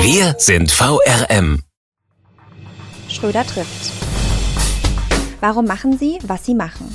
[0.00, 1.62] Wir sind VRM.
[3.08, 3.92] Schröder trifft.
[5.40, 6.94] Warum machen Sie, was Sie machen?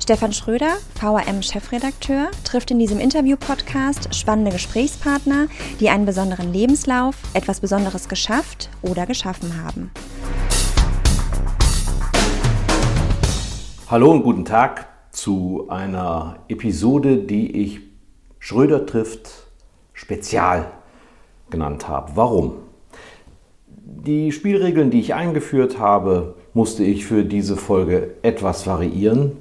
[0.00, 5.48] Stefan Schröder, VRM-Chefredakteur, trifft in diesem Interview-Podcast spannende Gesprächspartner,
[5.80, 9.90] die einen besonderen Lebenslauf, etwas Besonderes geschafft oder geschaffen haben.
[13.90, 17.80] Hallo und guten Tag zu einer Episode, die ich
[18.38, 19.28] Schröder trifft
[19.92, 20.70] Spezial
[21.54, 22.12] genannt habe.
[22.16, 22.54] Warum?
[23.68, 29.32] Die Spielregeln, die ich eingeführt habe, musste ich für diese Folge etwas variieren.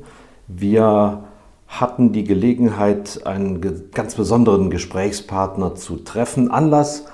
[0.48, 1.24] Wir
[1.68, 6.52] hatten die Gelegenheit, einen ganz besonderen Gesprächspartner zu treffen.
[6.52, 7.06] Anlass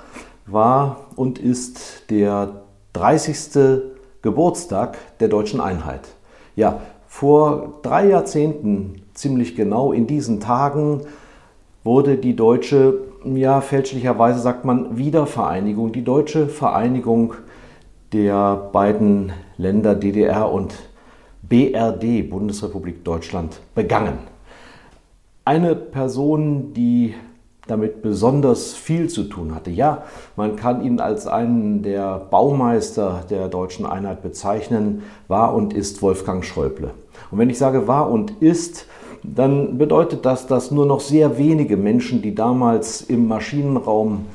[0.46, 3.82] war und ist der 30.
[4.20, 6.08] Geburtstag der deutschen Einheit.
[6.56, 11.02] Ja, vor drei Jahrzehnten, ziemlich genau in diesen Tagen,
[11.84, 17.34] wurde die deutsche ja, fälschlicherweise sagt man Wiedervereinigung, die deutsche Vereinigung
[18.12, 20.74] der beiden Länder DDR und
[21.42, 24.18] BRD, Bundesrepublik Deutschland, begangen.
[25.44, 27.14] Eine Person, die
[27.66, 29.70] damit besonders viel zu tun hatte.
[29.70, 30.04] Ja,
[30.36, 36.44] man kann ihn als einen der Baumeister der deutschen Einheit bezeichnen, war und ist Wolfgang
[36.44, 36.90] Schäuble.
[37.30, 38.86] Und wenn ich sage war und ist,
[39.22, 44.26] dann bedeutet das, dass nur noch sehr wenige Menschen, die damals im Maschinenraum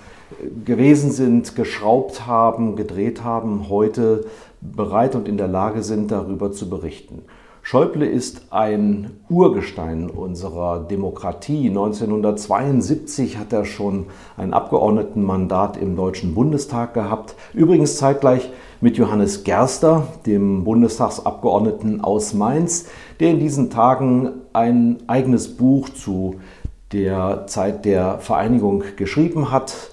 [0.42, 4.26] äh, gewesen sind, geschraubt haben, gedreht haben, heute
[4.62, 7.24] bereit und in der Lage sind, darüber zu berichten.
[7.68, 11.68] Schäuble ist ein Urgestein unserer Demokratie.
[11.70, 14.06] 1972 hat er schon
[14.38, 17.34] ein Abgeordnetenmandat im Deutschen Bundestag gehabt.
[17.56, 18.52] Übrigens zeitgleich
[18.82, 22.86] mit Johannes Gerster, dem Bundestagsabgeordneten aus Mainz,
[23.20, 26.36] der in diesen Tagen ein eigenes Buch zu
[26.92, 29.92] der Zeit der Vereinigung geschrieben hat.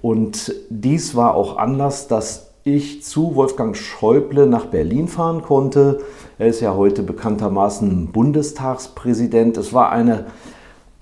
[0.00, 6.00] Und dies war auch Anlass, dass ich zu Wolfgang Schäuble nach Berlin fahren konnte.
[6.38, 9.56] Er ist ja heute bekanntermaßen Bundestagspräsident.
[9.56, 10.26] Es war eine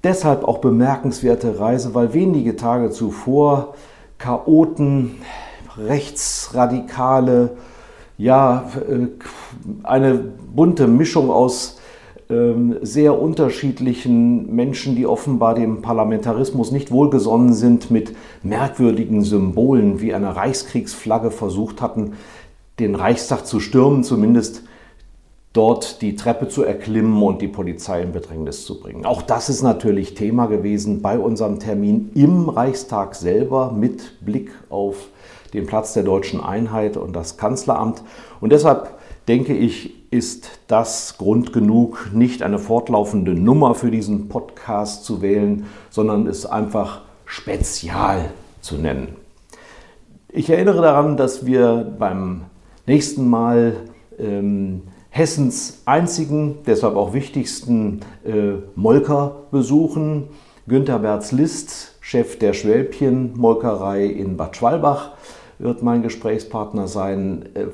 [0.04, 3.74] deshalb auch bemerkenswerte Reise, weil wenige Tage zuvor
[4.18, 5.16] Chaoten,
[5.86, 7.56] Rechtsradikale,
[8.18, 9.06] ja, äh,
[9.82, 11.80] eine bunte Mischung aus
[12.30, 20.14] ähm, sehr unterschiedlichen Menschen, die offenbar dem Parlamentarismus nicht wohlgesonnen sind, mit merkwürdigen Symbolen wie
[20.14, 22.12] einer Reichskriegsflagge versucht hatten,
[22.78, 24.62] den Reichstag zu stürmen, zumindest
[25.52, 29.04] dort die Treppe zu erklimmen und die Polizei in Bedrängnis zu bringen.
[29.04, 35.08] Auch das ist natürlich Thema gewesen bei unserem Termin im Reichstag selber mit Blick auf
[35.54, 38.02] den Platz der deutschen Einheit und das Kanzleramt.
[38.40, 45.04] Und deshalb denke ich, ist das Grund genug, nicht eine fortlaufende Nummer für diesen Podcast
[45.04, 48.30] zu wählen, sondern es einfach spezial
[48.60, 49.16] zu nennen.
[50.28, 52.42] Ich erinnere daran, dass wir beim
[52.86, 53.76] nächsten Mal
[54.18, 60.28] ähm, Hessens einzigen, deshalb auch wichtigsten äh, Molker besuchen.
[60.68, 65.12] Günter Berz-List, Chef der Schwälbchen-Molkerei in Bad Schwalbach,
[65.60, 67.48] wird mein Gesprächspartner sein.
[67.54, 67.66] Äh,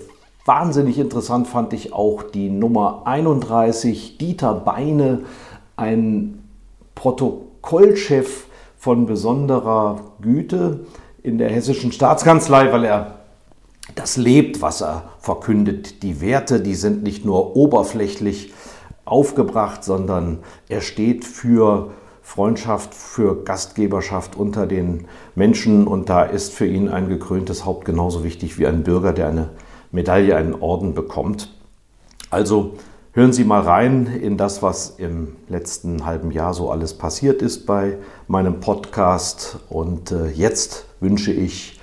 [0.46, 5.24] Wahnsinnig interessant fand ich auch die Nummer 31, Dieter Beine,
[5.74, 6.44] ein
[6.94, 8.46] Protokollchef
[8.78, 10.86] von besonderer Güte
[11.24, 13.16] in der hessischen Staatskanzlei, weil er
[13.96, 16.04] das lebt, was er verkündet.
[16.04, 18.52] Die Werte, die sind nicht nur oberflächlich
[19.04, 21.90] aufgebracht, sondern er steht für
[22.26, 25.04] Freundschaft, für Gastgeberschaft unter den
[25.36, 29.28] Menschen und da ist für ihn ein gekröntes Haupt genauso wichtig wie ein Bürger, der
[29.28, 29.50] eine
[29.92, 31.54] Medaille, einen Orden bekommt.
[32.28, 32.74] Also
[33.12, 37.64] hören Sie mal rein in das, was im letzten halben Jahr so alles passiert ist
[37.64, 37.96] bei
[38.26, 39.60] meinem Podcast.
[39.70, 41.80] Und äh, jetzt wünsche ich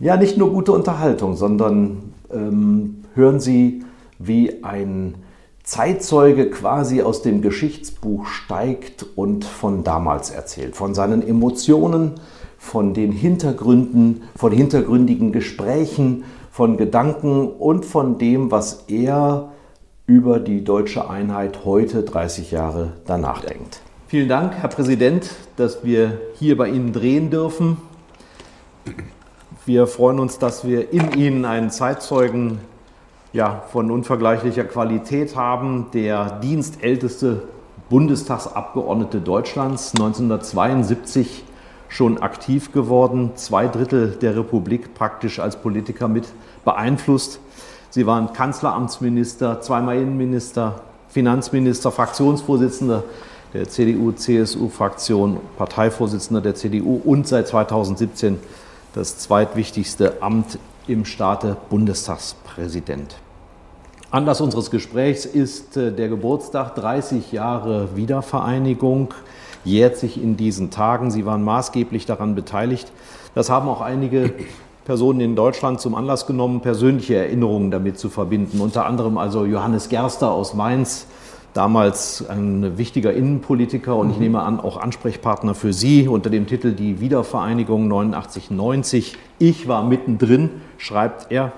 [0.00, 3.84] ja nicht nur gute Unterhaltung, sondern ähm, hören Sie,
[4.18, 5.16] wie ein
[5.64, 12.20] Zeitzeuge quasi aus dem Geschichtsbuch steigt und von damals erzählt, von seinen Emotionen,
[12.58, 19.52] von den Hintergründen, von hintergründigen Gesprächen, von Gedanken und von dem, was er
[20.06, 23.80] über die deutsche Einheit heute, 30 Jahre danach denkt.
[24.06, 27.78] Vielen Dank, Herr Präsident, dass wir hier bei Ihnen drehen dürfen.
[29.64, 32.58] Wir freuen uns, dass wir in Ihnen einen Zeitzeugen
[33.34, 37.42] ja, von unvergleichlicher Qualität haben, der dienstälteste
[37.90, 41.44] Bundestagsabgeordnete Deutschlands, 1972
[41.88, 46.28] schon aktiv geworden, zwei Drittel der Republik praktisch als Politiker mit
[46.64, 47.40] beeinflusst.
[47.90, 53.02] Sie waren Kanzleramtsminister, zweimal Innenminister, Finanzminister, Fraktionsvorsitzender
[53.52, 58.38] der CDU-CSU-Fraktion, Parteivorsitzender der CDU und seit 2017
[58.94, 63.16] das zweitwichtigste Amt im Staate Bundestagspräsident.
[64.14, 69.12] Anlass unseres Gesprächs ist äh, der Geburtstag 30 Jahre Wiedervereinigung,
[69.64, 71.10] jährt sich in diesen Tagen.
[71.10, 72.92] Sie waren maßgeblich daran beteiligt.
[73.34, 74.32] Das haben auch einige
[74.84, 78.60] Personen in Deutschland zum Anlass genommen, persönliche Erinnerungen damit zu verbinden.
[78.60, 81.06] Unter anderem also Johannes Gerster aus Mainz,
[81.52, 86.70] damals ein wichtiger Innenpolitiker und ich nehme an, auch Ansprechpartner für Sie unter dem Titel
[86.70, 89.14] Die Wiedervereinigung 89-90.
[89.40, 91.50] Ich war mittendrin, schreibt er.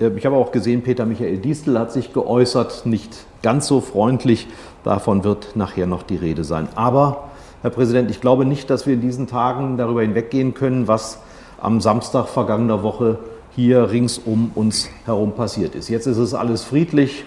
[0.00, 4.46] Äh, ich habe auch gesehen, Peter Michael Diestel hat sich geäußert, nicht ganz so freundlich.
[4.82, 6.68] Davon wird nachher noch die Rede sein.
[6.74, 7.28] Aber,
[7.62, 11.20] Herr Präsident, ich glaube nicht, dass wir in diesen Tagen darüber hinweggehen können, was
[11.60, 13.18] am Samstag vergangener Woche
[13.54, 15.88] hier rings um uns herum passiert ist.
[15.88, 17.24] Jetzt ist es alles friedlich,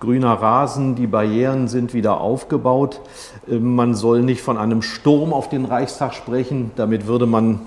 [0.00, 3.00] grüner Rasen, die Barrieren sind wieder aufgebaut.
[3.48, 7.60] Äh, man soll nicht von einem Sturm auf den Reichstag sprechen, damit würde man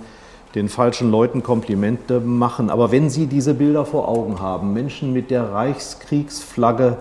[0.55, 2.69] den falschen Leuten Komplimente machen.
[2.69, 6.97] Aber wenn Sie diese Bilder vor Augen haben, Menschen mit der Reichskriegsflagge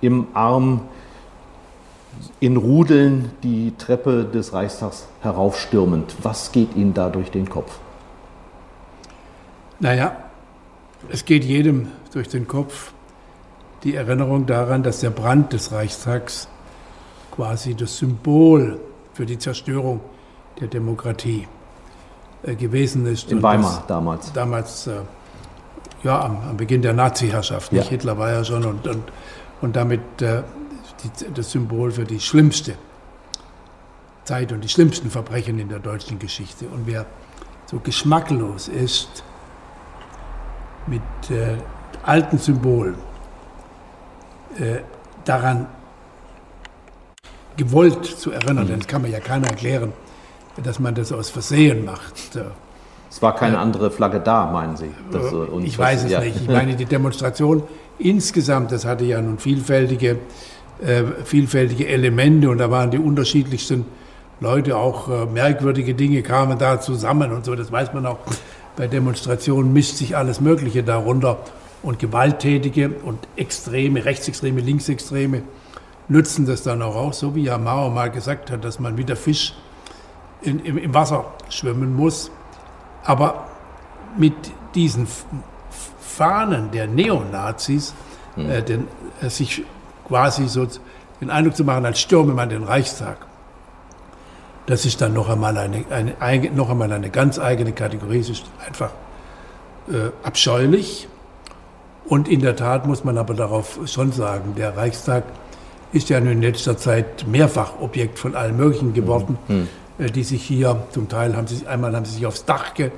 [0.00, 0.82] im Arm,
[2.40, 7.78] in Rudeln die Treppe des Reichstags heraufstürmend, was geht Ihnen da durch den Kopf?
[9.80, 10.16] Naja,
[11.08, 12.92] es geht jedem durch den Kopf
[13.82, 16.48] die Erinnerung daran, dass der Brand des Reichstags
[17.30, 18.80] quasi das Symbol
[19.12, 20.00] für die Zerstörung
[20.60, 21.53] der Demokratie äh,
[22.52, 23.30] gewesen ist.
[23.30, 24.32] In Weimar damals.
[24.32, 25.00] Damals, äh,
[26.02, 27.72] ja, am, am, Beginn der Nazi-Herrschaft.
[27.72, 27.82] Ja.
[27.82, 29.02] Hitler war ja schon und, und,
[29.62, 30.42] und damit äh,
[31.02, 32.74] die, das Symbol für die schlimmste
[34.24, 36.66] Zeit und die schlimmsten Verbrechen in der deutschen Geschichte.
[36.66, 37.06] Und wer
[37.66, 39.24] so geschmacklos ist
[40.86, 41.56] mit äh,
[42.02, 42.96] alten Symbolen,
[44.58, 44.80] äh,
[45.24, 45.66] daran
[47.56, 48.68] gewollt zu erinnern, mhm.
[48.68, 49.92] denn das kann man ja keiner erklären,
[50.62, 52.38] dass man das aus Versehen macht.
[53.10, 54.90] Es war keine andere Flagge da, meinen Sie?
[55.10, 56.20] Das, äh, ich weiß es ja.
[56.20, 56.36] nicht.
[56.36, 57.62] Ich meine, die Demonstration
[57.98, 60.18] insgesamt, das hatte ja nun vielfältige,
[60.80, 63.86] äh, vielfältige Elemente und da waren die unterschiedlichsten
[64.40, 67.54] Leute, auch äh, merkwürdige Dinge kamen da zusammen und so.
[67.54, 68.18] Das weiß man auch.
[68.76, 71.38] Bei Demonstrationen mischt sich alles Mögliche darunter
[71.84, 75.42] und gewalttätige und extreme, rechtsextreme, linksextreme
[76.08, 79.16] nützen das dann auch so wie ja Mao mal gesagt hat, dass man wie der
[79.16, 79.54] Fisch
[80.44, 82.30] in, im, im Wasser schwimmen muss.
[83.04, 83.46] Aber
[84.16, 84.34] mit
[84.74, 85.06] diesen
[86.00, 87.94] Fahnen der Neonazis,
[88.36, 88.50] hm.
[88.50, 88.88] äh, den,
[89.20, 89.64] äh, sich
[90.06, 90.66] quasi so
[91.20, 93.18] den Eindruck zu machen, als stürme man den Reichstag,
[94.66, 98.20] das ist dann noch einmal eine, eine, noch einmal eine ganz eigene Kategorie.
[98.20, 98.90] Es ist einfach
[99.88, 101.08] äh, abscheulich.
[102.06, 105.24] Und in der Tat muss man aber darauf schon sagen, der Reichstag
[105.92, 109.38] ist ja in letzter Zeit mehrfach Objekt von allen möglichen geworden.
[109.48, 109.68] Mhm.
[109.98, 112.90] Äh, die sich hier, zum Teil haben sie einmal haben sie sich aufs Dach ge,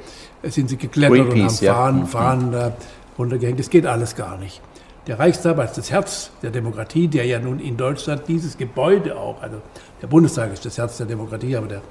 [0.42, 2.58] äh, sind sie geklettert Greenpeace, und haben Fahnen, ja.
[2.58, 2.72] Fahnen äh,
[3.18, 3.58] runtergehängt.
[3.58, 4.60] Das geht alles gar nicht.
[5.06, 9.40] Der Reichstag als das Herz der Demokratie, der ja nun in Deutschland dieses Gebäude auch,
[9.40, 9.58] also
[10.02, 11.82] der Bundestag ist das Herz der Demokratie, aber der,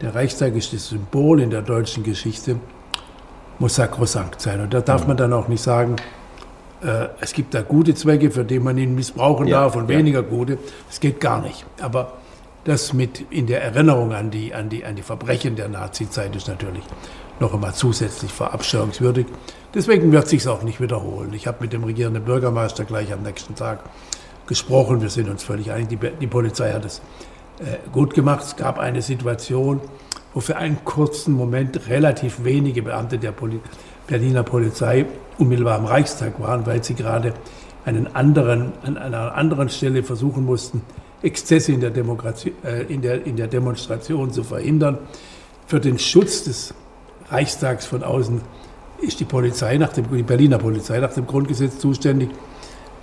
[0.00, 2.56] der Reichstag ist das Symbol in der deutschen Geschichte,
[3.58, 4.60] muss sakrosankt sein.
[4.60, 5.96] Und da darf man dann auch nicht sagen,
[6.82, 9.98] äh, es gibt da gute Zwecke, für die man ihn missbrauchen ja, darf und ja.
[9.98, 10.58] weniger gute.
[10.86, 11.66] Das geht gar nicht.
[11.80, 12.19] Aber
[12.64, 16.48] das mit in der Erinnerung an die, an die, an die Verbrechen der Nazizeit ist
[16.48, 16.84] natürlich
[17.40, 19.26] noch einmal zusätzlich verabscheuungswürdig.
[19.74, 21.32] Deswegen wird sich auch nicht wiederholen.
[21.32, 23.80] Ich habe mit dem regierenden Bürgermeister gleich am nächsten Tag
[24.46, 25.00] gesprochen.
[25.00, 25.88] Wir sind uns völlig einig.
[25.88, 27.00] Die, die Polizei hat es
[27.60, 28.44] äh, gut gemacht.
[28.44, 29.80] Es gab eine Situation,
[30.34, 33.60] wo für einen kurzen Moment relativ wenige Beamte der Poli
[34.06, 35.06] Berliner Polizei
[35.38, 37.32] unmittelbar am Reichstag waren, weil sie gerade
[37.84, 40.82] einen anderen, an einer anderen Stelle versuchen mussten,
[41.22, 44.98] Exzesse in der, Demokratie, äh, in, der, in der Demonstration zu verhindern.
[45.66, 46.74] Für den Schutz des
[47.28, 48.40] Reichstags von außen
[49.02, 52.30] ist die Polizei nach dem, die Berliner Polizei nach dem Grundgesetz zuständig.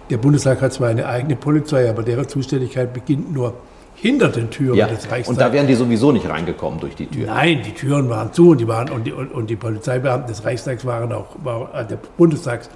[0.09, 3.53] Der Bundestag hat zwar eine eigene Polizei, aber deren Zuständigkeit beginnt nur
[3.95, 5.27] hinter den Türen ja, des Reichstags.
[5.27, 7.27] Und da wären die sowieso nicht reingekommen durch die Türen.
[7.27, 10.85] Nein, die Türen waren zu und die, waren, und die, und die Polizeibeamten des Reichstags
[10.85, 12.69] waren auch, war, äh, der Bundestags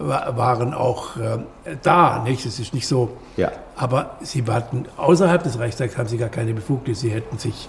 [0.00, 1.38] waren auch äh,
[1.82, 2.22] da.
[2.24, 2.46] Nicht?
[2.46, 3.10] Es ist nicht so.
[3.36, 3.50] Ja.
[3.76, 7.00] Aber sie hatten außerhalb des Reichstags haben sie gar keine Befugnis.
[7.00, 7.68] Sie hätten sich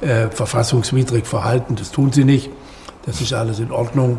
[0.00, 1.76] äh, verfassungswidrig verhalten.
[1.76, 2.50] Das tun sie nicht.
[3.06, 4.18] Das ist alles in Ordnung.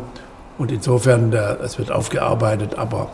[0.58, 3.08] Und insofern, es wird aufgearbeitet, aber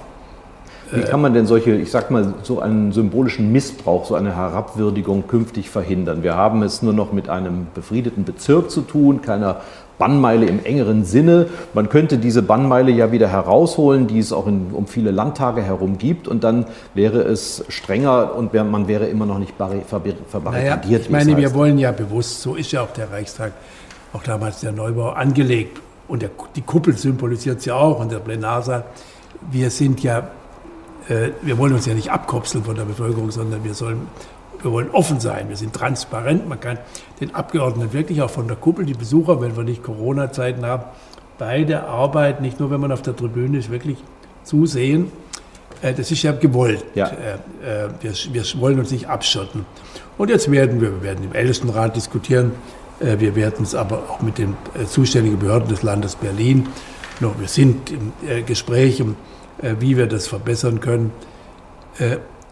[0.92, 5.26] wie kann man denn solche, ich sag mal, so einen symbolischen Missbrauch, so eine Herabwürdigung
[5.26, 6.22] künftig verhindern?
[6.22, 9.62] Wir haben es nur noch mit einem befriedeten Bezirk zu tun, keiner
[10.02, 11.46] Bannmeile im engeren Sinne.
[11.74, 15.96] Man könnte diese Bannmeile ja wieder herausholen, die es auch in, um viele Landtage herum
[15.96, 20.84] gibt, und dann wäre es strenger und man wäre immer noch nicht verbarrikadiert.
[20.84, 23.52] Naja, ich meine, wir wollen ja bewusst, so ist ja auch der Reichstag,
[24.12, 25.80] auch damals der Neubau angelegt.
[26.08, 28.82] Und der, die Kuppel symbolisiert es ja auch und der Plenarsaal.
[29.52, 30.30] Wir sind ja
[31.08, 34.08] äh, wir wollen uns ja nicht abkopseln von der Bevölkerung, sondern wir sollen
[34.62, 36.48] wir wollen offen sein, wir sind transparent.
[36.48, 36.78] Man kann
[37.20, 40.84] den Abgeordneten wirklich auch von der Kuppel, die Besucher, wenn wir nicht Corona-Zeiten haben,
[41.38, 43.98] bei der Arbeit, nicht nur wenn man auf der Tribüne ist, wirklich
[44.44, 45.10] zusehen.
[45.82, 46.84] Äh, das ist ja gewollt.
[46.94, 47.08] Ja.
[47.08, 49.66] Äh, wir, wir, wollen uns nicht abschotten.
[50.18, 52.52] Und jetzt werden wir, wir werden im Ältestenrat diskutieren.
[53.00, 54.54] Wir werden es aber auch mit den
[54.86, 56.68] zuständigen Behörden des Landes Berlin.
[57.18, 58.12] Wir sind im
[58.46, 61.10] Gespräch, äh, wie wir das verbessern können.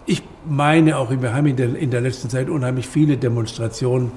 [0.07, 4.13] Ich meine auch, wir haben in der, in der letzten Zeit unheimlich viele Demonstrationen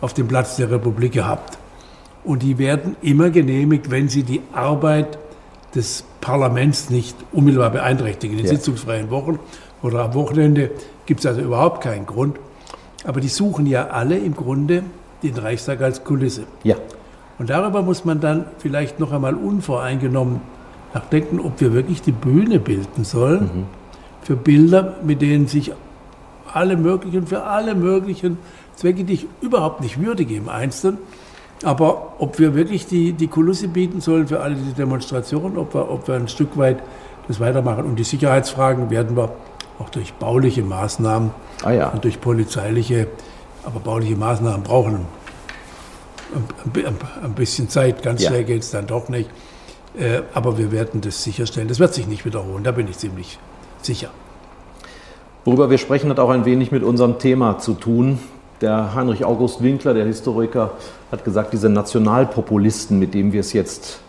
[0.00, 1.58] auf dem Platz der Republik gehabt.
[2.24, 5.18] Und die werden immer genehmigt, wenn sie die Arbeit
[5.74, 8.38] des Parlaments nicht unmittelbar beeinträchtigen.
[8.38, 8.50] In ja.
[8.50, 9.38] sitzungsfreien Wochen
[9.82, 10.70] oder am Wochenende
[11.06, 12.38] gibt es also überhaupt keinen Grund.
[13.04, 14.82] Aber die suchen ja alle im Grunde
[15.22, 16.44] den Reichstag als Kulisse.
[16.64, 16.76] Ja.
[17.38, 20.40] Und darüber muss man dann vielleicht noch einmal unvoreingenommen
[20.92, 23.66] nachdenken, ob wir wirklich die Bühne bilden sollen mhm.
[24.28, 25.72] Für Bilder, mit denen sich
[26.52, 28.36] alle möglichen, für alle möglichen
[28.76, 30.98] Zwecke, die ich überhaupt nicht würdige im Einzelnen,
[31.64, 35.90] aber ob wir wirklich die, die Kulisse bieten sollen für alle diese Demonstrationen, ob wir,
[35.90, 36.82] ob wir ein Stück weit
[37.26, 37.86] das weitermachen.
[37.86, 39.32] Und die Sicherheitsfragen werden wir
[39.78, 41.30] auch durch bauliche Maßnahmen
[41.64, 41.88] ah ja.
[41.88, 43.06] und durch polizeiliche,
[43.64, 45.06] aber bauliche Maßnahmen brauchen
[47.24, 48.02] ein, bisschen Zeit.
[48.02, 48.28] Ganz ja.
[48.28, 49.30] schnell geht es dann doch nicht.
[49.98, 51.68] Äh, aber wir werden das sicherstellen.
[51.68, 53.38] Das wird sich nicht wiederholen, da bin ich ziemlich
[53.82, 54.10] sicher.
[55.44, 58.18] Worüber wir sprechen, hat auch ein wenig mit unserem Thema zu tun.
[58.60, 60.72] Der Heinrich August Winkler, der Historiker,
[61.10, 64.00] hat gesagt, diese Nationalpopulisten, mit denen wir es jetzt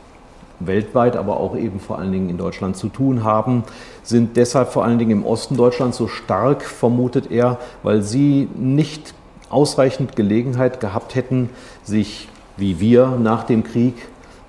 [0.59, 3.63] weltweit, aber auch eben vor allen Dingen in Deutschland zu tun haben,
[4.03, 9.13] sind deshalb vor allen Dingen im Osten Deutschlands so stark, vermutet er, weil sie nicht
[9.49, 11.49] ausreichend Gelegenheit gehabt hätten,
[11.83, 13.95] sich wie wir nach dem Krieg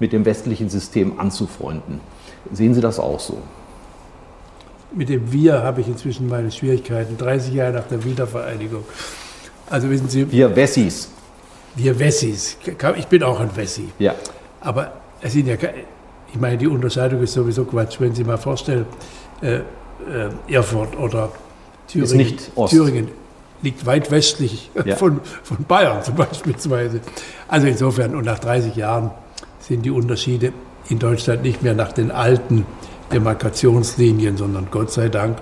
[0.00, 2.00] mit dem westlichen System anzufreunden.
[2.52, 3.38] Sehen Sie das auch so?
[4.92, 8.84] Mit dem Wir habe ich inzwischen meine Schwierigkeiten, 30 Jahre nach der Wiedervereinigung.
[9.68, 10.30] Also wissen Sie.
[10.30, 11.10] Wir Wessis.
[11.76, 12.56] Wir Wessis.
[12.96, 13.88] Ich bin auch ein Wessi.
[13.98, 14.14] Ja.
[14.60, 15.54] Aber es sind ja,
[16.32, 18.00] ich meine, die Unterscheidung ist sowieso Quatsch.
[18.00, 18.86] Wenn Sie mal vorstellen,
[19.42, 19.62] äh, äh,
[20.48, 21.30] Erfurt oder
[21.86, 22.04] Thüringen.
[22.04, 22.72] Ist nicht Ost.
[22.72, 23.08] Thüringen
[23.62, 24.96] liegt weit westlich ja.
[24.96, 26.54] von, von Bayern zum Beispiel.
[27.48, 29.10] Also insofern, und nach 30 Jahren
[29.60, 30.52] sind die Unterschiede
[30.88, 32.66] in Deutschland nicht mehr nach den alten
[33.12, 35.38] Demarkationslinien, sondern Gott sei Dank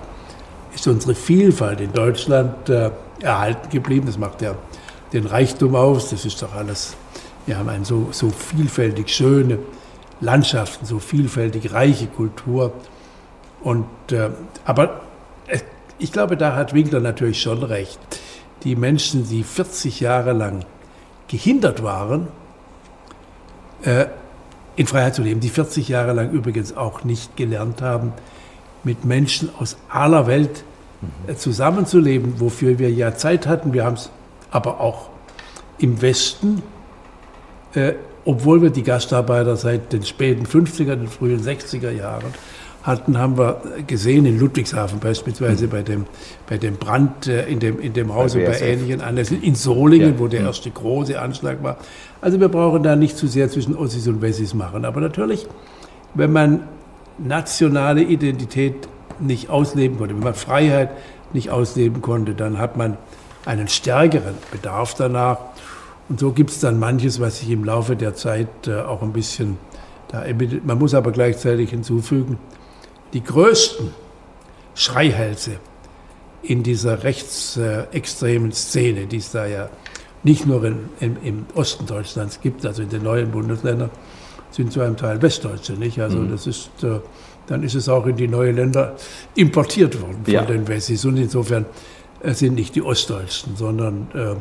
[0.73, 4.05] ist unsere Vielfalt in Deutschland äh, erhalten geblieben.
[4.05, 4.55] Das macht ja
[5.13, 6.09] den Reichtum aus.
[6.09, 6.95] Das ist doch alles.
[7.45, 9.59] Wir haben eine so, so vielfältig schöne
[10.21, 12.73] Landschaften, so vielfältig reiche Kultur.
[13.61, 14.29] Und, äh,
[14.65, 15.01] aber
[15.47, 15.59] äh,
[15.97, 17.99] ich glaube, da hat Winkler natürlich schon recht.
[18.63, 20.65] Die Menschen, die 40 Jahre lang
[21.27, 22.27] gehindert waren,
[23.83, 24.07] äh,
[24.79, 28.13] in Freiheit zu leben, die 40 Jahre lang übrigens auch nicht gelernt haben,
[28.85, 30.63] mit Menschen aus aller Welt
[31.27, 33.73] äh, zusammenzuleben, wofür wir ja Zeit hatten.
[33.73, 34.09] Wir haben es
[34.51, 35.09] aber auch
[35.79, 36.63] im Westen,
[37.73, 37.91] äh,
[38.23, 42.33] obwohl wir die Gastarbeiter seit den späten 50er, den frühen 60er Jahren
[42.83, 45.69] hatten, haben wir gesehen in Ludwigshafen beispielsweise mhm.
[45.69, 46.05] bei, dem,
[46.47, 49.55] bei dem Brand äh, in, dem, in dem Haus bei und bei ähnlichen Anlässen, in
[49.55, 50.19] Solingen, ja.
[50.19, 50.47] wo der mhm.
[50.47, 51.77] erste große Anschlag war.
[52.21, 54.85] Also wir brauchen da nicht zu sehr zwischen Ossis und Wessis machen.
[54.85, 55.47] Aber natürlich,
[56.13, 56.63] wenn man
[57.17, 58.87] nationale Identität
[59.19, 60.91] nicht ausleben konnte, wenn man Freiheit
[61.33, 62.97] nicht ausleben konnte, dann hat man
[63.45, 65.37] einen stärkeren Bedarf danach.
[66.07, 69.11] Und so gibt es dann manches, was sich im Laufe der Zeit äh, auch ein
[69.11, 69.57] bisschen
[70.09, 70.23] da
[70.63, 72.39] Man muss aber gleichzeitig hinzufügen,
[73.13, 73.93] die größten
[74.75, 75.57] Schreihälse
[76.41, 79.69] in dieser rechtsextremen Szene, die es da ja
[80.23, 83.89] nicht nur in, in, im Osten Deutschlands gibt, also in den neuen Bundesländern,
[84.51, 85.99] sind zu einem Teil Westdeutsche, nicht?
[85.99, 86.31] Also mhm.
[86.31, 86.99] das ist, äh,
[87.47, 88.95] dann ist es auch in die neuen Länder
[89.35, 90.43] importiert worden von ja.
[90.43, 91.05] den Wessis.
[91.05, 91.65] Und insofern
[92.21, 94.35] äh, sind nicht die Ostdeutschen, sondern äh,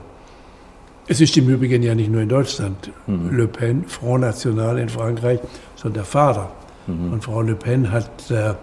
[1.08, 2.90] es ist im Übrigen ja nicht nur in Deutschland.
[3.06, 3.36] Mhm.
[3.36, 5.40] Le Pen, Front National in Frankreich,
[5.76, 6.52] sondern der Vater
[6.88, 7.12] Mhm.
[7.12, 8.54] Und Frau Le Pen hat äh,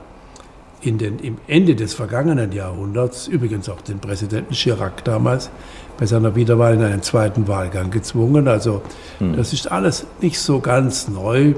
[0.82, 5.50] in den, im Ende des vergangenen Jahrhunderts, übrigens auch den Präsidenten Chirac damals,
[5.98, 8.48] bei seiner Wiederwahl in einen zweiten Wahlgang gezwungen.
[8.48, 8.82] Also
[9.20, 9.38] hm.
[9.38, 11.54] das ist alles nicht so ganz neu.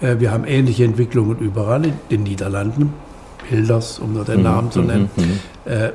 [0.00, 2.94] Äh, wir haben ähnliche Entwicklungen überall in den Niederlanden,
[3.48, 4.42] Hilders, um nur den mhm.
[4.42, 5.10] Namen zu nennen.
[5.16, 5.22] Mhm.
[5.72, 5.90] mhm.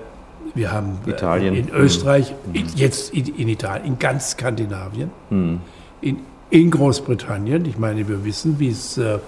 [0.54, 1.56] Wir haben Italien.
[1.56, 2.66] in Österreich, mhm.
[2.76, 5.62] jetzt in, Italien, in ganz Skandinavien, mhm.
[6.02, 7.66] in, in, Großbritannien.
[7.66, 9.20] Ich meine, wir wissen, wie es äh,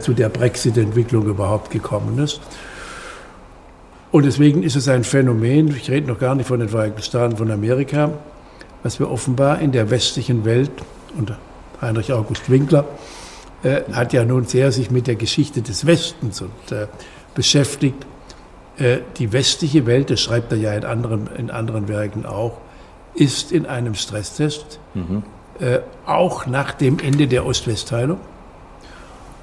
[0.00, 2.40] zu der Brexit-Entwicklung überhaupt gekommen ist.
[4.12, 7.36] Und deswegen ist es ein Phänomen, ich rede noch gar nicht von den Vereinigten Staaten
[7.36, 8.10] von Amerika,
[8.82, 10.70] was wir offenbar in der westlichen Welt,
[11.16, 11.32] und
[11.80, 12.84] Heinrich August Winkler
[13.62, 16.86] äh, hat ja nun sehr sich mit der Geschichte des Westens und, äh,
[17.34, 18.06] beschäftigt.
[18.78, 22.58] Äh, die westliche Welt, das schreibt er ja in anderen, in anderen Werken auch,
[23.14, 25.22] ist in einem Stresstest, mhm.
[25.58, 28.18] Äh, auch nach dem Ende der Ost-West-Teilung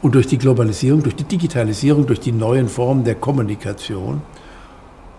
[0.01, 4.21] und durch die Globalisierung, durch die Digitalisierung, durch die neuen Formen der Kommunikation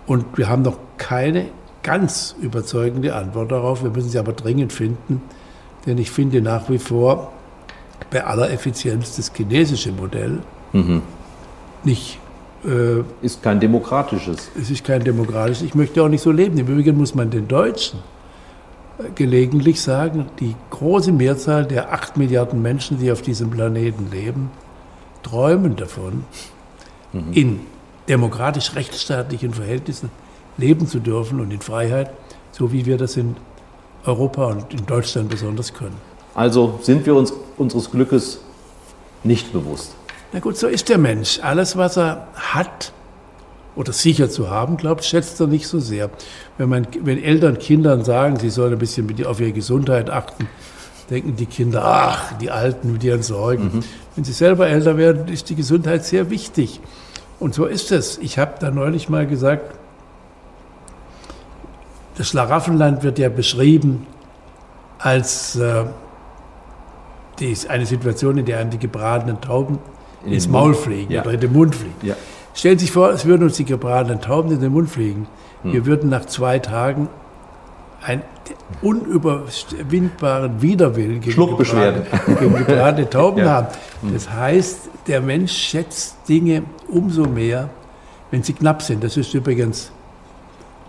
[0.09, 1.47] und wir haben noch keine
[1.83, 3.83] ganz überzeugende Antwort darauf.
[3.83, 5.23] Wir müssen sie aber dringend finden,
[5.87, 7.33] denn ich finde nach wie vor
[8.11, 10.39] bei aller Effizienz das chinesische Modell
[10.73, 11.03] mhm.
[11.85, 12.19] nicht.
[12.65, 14.51] Äh, ist kein demokratisches.
[14.61, 15.63] Es ist kein demokratisches.
[15.63, 16.59] Ich möchte auch nicht so leben.
[16.59, 18.01] Im Übrigen muss man den Deutschen
[18.99, 24.51] äh, gelegentlich sagen, die große Mehrzahl der acht Milliarden Menschen, die auf diesem Planeten leben,
[25.23, 26.25] träumen davon,
[27.13, 27.33] mhm.
[27.33, 27.61] in
[28.09, 30.11] demokratisch-rechtsstaatlichen Verhältnissen
[30.57, 32.11] leben zu dürfen und in Freiheit,
[32.53, 33.37] so wie wir das in
[34.05, 35.97] Europa und in Deutschland besonders können.
[36.35, 38.41] Also sind wir uns unseres Glückes
[39.25, 39.95] nicht bewusst.
[40.33, 41.41] Na gut, so ist der Mensch.
[41.43, 42.93] Alles, was er hat
[43.77, 46.11] oder sicher zu haben glaubt, schätzt er nicht so sehr.
[46.59, 50.49] Wenn, man, wenn Eltern Kindern sagen, sie sollen ein bisschen auf ihre Gesundheit achten,
[51.11, 53.65] denken die Kinder, ach, die Alten mit ihren Sorgen.
[53.65, 53.85] Mhm.
[54.19, 56.81] Wenn sie selber älter werden, ist die Gesundheit sehr wichtig.
[57.39, 58.19] Und so ist es.
[58.19, 59.77] Ich habe da neulich mal gesagt,
[62.17, 64.09] das Schlaraffenland wird ja beschrieben
[64.99, 65.85] als äh,
[67.39, 69.79] die, eine Situation, in der einem die gebratenen Tauben
[70.25, 71.23] in ins Maul fliegen ja.
[71.23, 71.95] oder in den Mund fliegen.
[72.03, 72.17] Ja.
[72.55, 75.29] Stellen Sie sich vor, es würden uns die gebratenen Tauben in den Mund fliegen.
[75.63, 75.75] Hm.
[75.75, 77.09] Wir würden nach zwei Tagen
[78.03, 78.23] einen
[78.83, 82.07] unüberwindbaren Widerwillen gegen gebratene,
[82.39, 83.51] gegen gebratene Tauben ja.
[83.51, 83.67] haben.
[84.03, 84.13] Hm.
[84.13, 87.71] Das heißt, der Mensch schätzt Dinge umso mehr,
[88.31, 89.03] wenn sie knapp sind.
[89.03, 89.91] Das ist übrigens,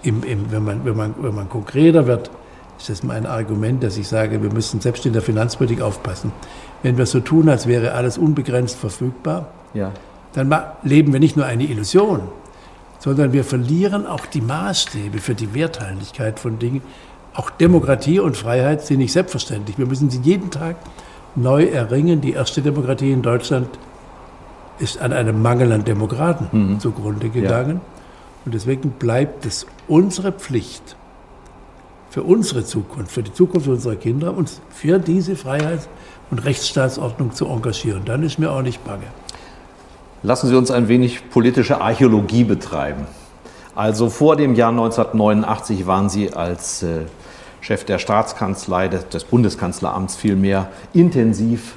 [0.04, 2.30] im, im, wenn, man, wenn, man, wenn man konkreter wird,
[2.78, 6.32] ist das mein Argument, dass ich sage, wir müssen selbst in der Finanzpolitik aufpassen.
[6.82, 9.92] Wenn wir so tun, als wäre alles unbegrenzt verfügbar, ja.
[10.34, 12.22] dann leben wir nicht nur eine Illusion,
[13.00, 16.82] sondern wir verlieren auch die Maßstäbe für die Werthaltigkeit von Dingen.
[17.34, 19.78] Auch Demokratie und Freiheit sind nicht selbstverständlich.
[19.78, 20.76] Wir müssen sie jeden Tag
[21.36, 22.22] neu erringen.
[22.22, 23.70] Die erste Demokratie in Deutschland
[24.80, 26.80] ist an einem Mangel an Demokraten mhm.
[26.80, 27.76] zugrunde gegangen.
[27.76, 28.00] Ja.
[28.46, 30.96] Und deswegen bleibt es unsere Pflicht,
[32.10, 35.88] für unsere Zukunft, für die Zukunft unserer Kinder, uns für diese Freiheits-
[36.32, 38.04] und Rechtsstaatsordnung zu engagieren.
[38.06, 39.06] Dann ist mir auch nicht bange.
[40.22, 43.08] Lassen Sie uns ein wenig politische Archäologie betreiben.
[43.74, 47.06] Also vor dem Jahr 1989 waren Sie als äh,
[47.62, 51.76] Chef der Staatskanzlei, des, des Bundeskanzleramts vielmehr, intensiv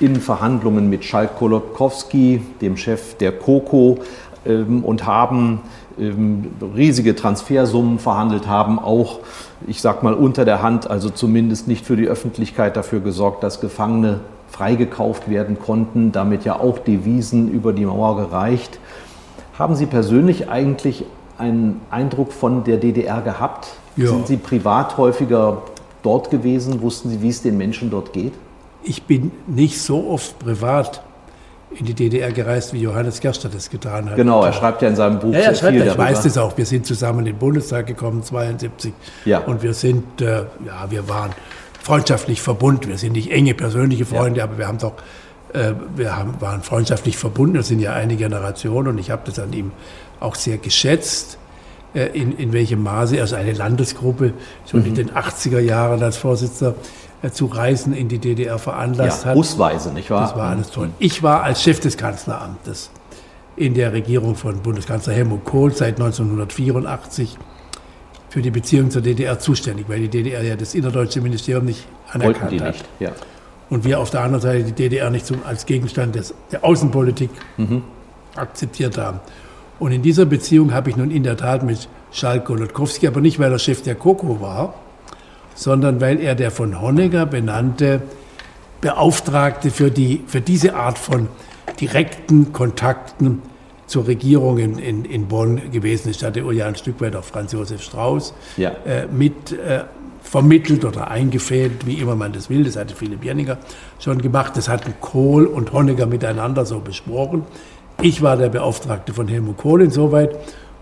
[0.00, 3.98] in Verhandlungen mit Schalk Kolokowski, dem Chef der KOKO,
[4.44, 5.60] ähm, und haben
[6.00, 9.20] ähm, riesige Transfersummen verhandelt, haben auch,
[9.68, 13.60] ich sag mal, unter der Hand, also zumindest nicht für die Öffentlichkeit dafür gesorgt, dass
[13.60, 18.78] Gefangene freigekauft werden konnten, damit ja auch Devisen über die Mauer gereicht.
[19.58, 21.04] Haben Sie persönlich eigentlich
[21.36, 23.68] einen Eindruck von der DDR gehabt?
[23.96, 24.08] Ja.
[24.08, 25.62] Sind Sie privat häufiger
[26.02, 26.80] dort gewesen?
[26.82, 28.32] Wussten Sie, wie es den Menschen dort geht?
[28.82, 31.02] ich bin nicht so oft privat
[31.70, 34.16] in die DDR gereist, wie Johannes Gerster das getan hat.
[34.16, 36.56] Genau, er schreibt ja in seinem Buch ja, er schreibt, viel Ich weiß das auch.
[36.56, 38.94] Wir sind zusammen in den Bundestag gekommen, 72.
[39.26, 39.40] Ja.
[39.40, 41.32] Und wir sind, äh, ja, wir waren
[41.82, 42.88] freundschaftlich verbunden.
[42.88, 44.44] Wir sind nicht enge persönliche Freunde, ja.
[44.44, 44.94] aber wir haben doch,
[45.52, 47.54] äh, wir haben, waren freundschaftlich verbunden.
[47.54, 49.72] Wir sind ja eine Generation und ich habe das an ihm
[50.20, 51.38] auch sehr geschätzt.
[51.94, 54.34] Äh, in, in welchem Maße, also eine Landesgruppe,
[54.70, 54.86] schon mhm.
[54.86, 56.74] in den 80er Jahren als Vorsitzender
[57.22, 59.34] äh, zu Reisen in die DDR veranlasst ja, hat.
[59.34, 60.28] Busweise, nicht wahr?
[60.28, 60.90] Das war alles toll.
[60.98, 62.90] Ich war als Chef des Kanzleramtes
[63.56, 67.38] in der Regierung von Bundeskanzler Helmut Kohl seit 1984
[68.28, 72.42] für die Beziehung zur DDR zuständig, weil die DDR ja das innerdeutsche Ministerium nicht anerkannt
[72.42, 72.74] Wollten die hat.
[72.74, 73.12] Nicht, ja.
[73.70, 77.30] Und wir auf der anderen Seite die DDR nicht zum, als Gegenstand des, der Außenpolitik
[77.56, 77.82] mhm.
[78.36, 79.20] akzeptiert haben.
[79.78, 83.38] Und in dieser Beziehung habe ich nun in der Tat mit Schalk Golodkowski, aber nicht,
[83.38, 84.74] weil er Chef der KOKO war,
[85.54, 88.02] sondern weil er der von Honecker benannte
[88.80, 91.28] Beauftragte für, die, für diese Art von
[91.80, 93.42] direkten Kontakten
[93.88, 97.52] zur Regierung in, in, in Bonn gewesen ist, hatte ja ein Stück weit auch Franz
[97.52, 98.70] Josef Strauß ja.
[98.84, 99.84] äh, mit äh,
[100.22, 102.64] vermittelt oder eingefädelt, wie immer man das will.
[102.64, 103.56] Das hatte Philipp Jenninger
[103.98, 104.56] schon gemacht.
[104.56, 107.44] Das hatten Kohl und Honecker miteinander so besprochen.
[108.02, 110.36] Ich war der Beauftragte von Helmut Kohl insoweit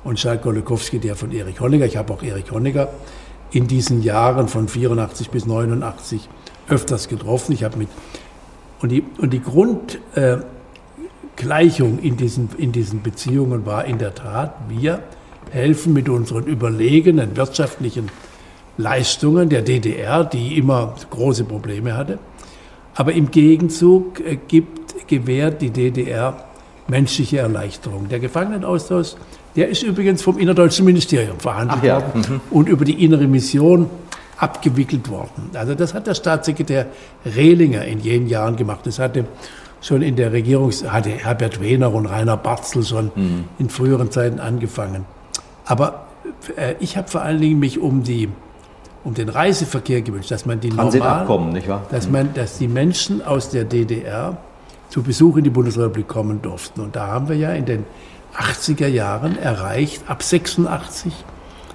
[0.05, 1.87] und Charles Golokowski der von Erich Honecker.
[1.87, 2.88] Ich habe auch Erich Honecker
[3.53, 6.29] in diesen Jahren von 84 bis 89
[6.69, 7.53] öfters getroffen.
[7.53, 7.88] Ich habe mit
[8.83, 10.38] und die, und die Grund, äh,
[11.37, 15.03] Gleichung in diesen, in diesen Beziehungen war in der Tat, wir
[15.51, 18.11] helfen mit unseren überlegenen wirtschaftlichen
[18.79, 22.18] Leistungen der DDR, die immer große Probleme hatte.
[22.94, 26.44] Aber im Gegenzug äh, gibt, gewährt die DDR
[26.88, 28.09] menschliche Erleichterung.
[28.09, 29.14] Der Gefangenenaustausch,
[29.55, 32.01] der ist übrigens vom innerdeutschen Ministerium verhandelt ja.
[32.01, 32.40] worden mhm.
[32.51, 33.90] und über die innere Mission
[34.38, 35.51] abgewickelt worden.
[35.55, 36.87] Also das hat der Staatssekretär
[37.25, 38.81] Rehlinger in jenen Jahren gemacht.
[38.85, 39.25] Das hatte
[39.87, 43.44] schon in der Regierung, hatte Herbert Wehner und Rainer Barzel schon mhm.
[43.59, 45.05] in früheren Zeiten angefangen.
[45.64, 46.07] Aber
[46.57, 48.29] äh, ich habe vor allen Dingen mich um die
[49.05, 51.87] um den Reiseverkehr gewünscht, dass man die normal, nicht wahr?
[51.92, 54.37] dass man, dass die Menschen aus der DDR
[54.88, 56.81] zu Besuch in die Bundesrepublik kommen durften.
[56.81, 57.85] Und da haben wir ja in den
[58.37, 61.12] 80er Jahren erreicht, ab 86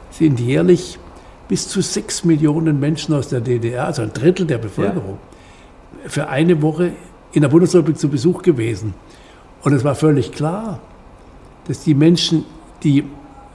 [0.09, 0.99] sind jährlich
[1.47, 5.17] bis zu sechs Millionen Menschen aus der DDR, also ein Drittel der Bevölkerung,
[6.03, 6.09] ja.
[6.09, 6.91] für eine Woche
[7.33, 8.93] in der Bundesrepublik zu Besuch gewesen.
[9.63, 10.79] Und es war völlig klar,
[11.67, 12.45] dass die Menschen,
[12.83, 13.03] die,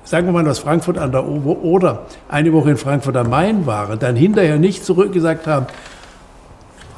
[0.04, 3.66] sagen wir mal, aus Frankfurt an der Ober oder eine Woche in Frankfurt am Main
[3.66, 5.66] waren, dann hinterher nicht zurückgesagt haben,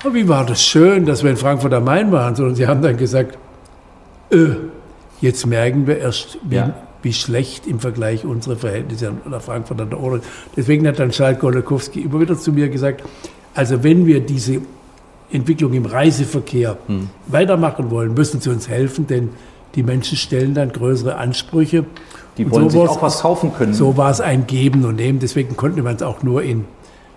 [0.04, 2.82] oh, wie war das schön, dass wir in Frankfurt am Main waren, sondern sie haben
[2.82, 3.38] dann gesagt,
[4.30, 4.50] äh,
[5.20, 6.74] jetzt merken wir erst, wie, ja.
[7.02, 10.20] wie, schlecht im Vergleich unsere Verhältnisse an der Frankfurt an der Oder.
[10.56, 13.02] Deswegen hat dann Charles Golokowski immer wieder zu mir gesagt,
[13.54, 14.60] also wenn wir diese
[15.30, 17.10] Entwicklung im Reiseverkehr hm.
[17.26, 19.30] weitermachen wollen, müssen sie uns helfen, denn
[19.74, 21.84] die Menschen stellen dann größere Ansprüche.
[22.36, 23.74] Die und wollen so sich auch was kaufen können.
[23.74, 25.18] So war es ein Geben und Nehmen.
[25.18, 26.64] Deswegen konnte man es auch nur in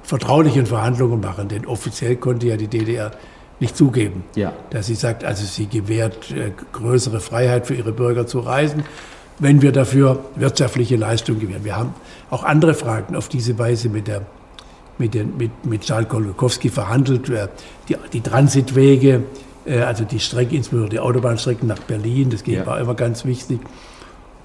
[0.03, 3.11] vertraulichen Verhandlungen machen, denn offiziell konnte ja die DDR
[3.59, 4.51] nicht zugeben, ja.
[4.71, 8.83] dass sie sagt, also sie gewährt äh, größere Freiheit für ihre Bürger zu reisen,
[9.37, 11.63] wenn wir dafür wirtschaftliche Leistungen gewähren.
[11.63, 11.93] Wir haben
[12.31, 14.23] auch andere Fragen auf diese Weise mit der
[14.97, 17.31] mit, den, mit, mit Charles Kolokowski verhandelt,
[17.89, 19.23] die, die Transitwege,
[19.65, 22.65] äh, also die Strecke, insbesondere die Autobahnstrecken nach Berlin, das ja.
[22.65, 23.59] war immer ganz wichtig.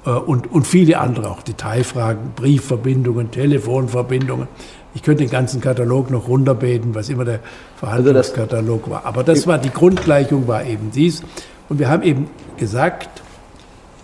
[0.04, 4.48] Äh, und, und viele andere auch Detailfragen, Briefverbindungen, Telefonverbindungen.
[4.94, 7.40] Ich könnte den ganzen Katalog noch runterbeten, was immer der
[7.76, 9.04] Verhandlungskatalog also war.
[9.04, 11.22] Aber das war die Grundgleichung, war eben dies.
[11.68, 13.22] Und wir haben eben gesagt,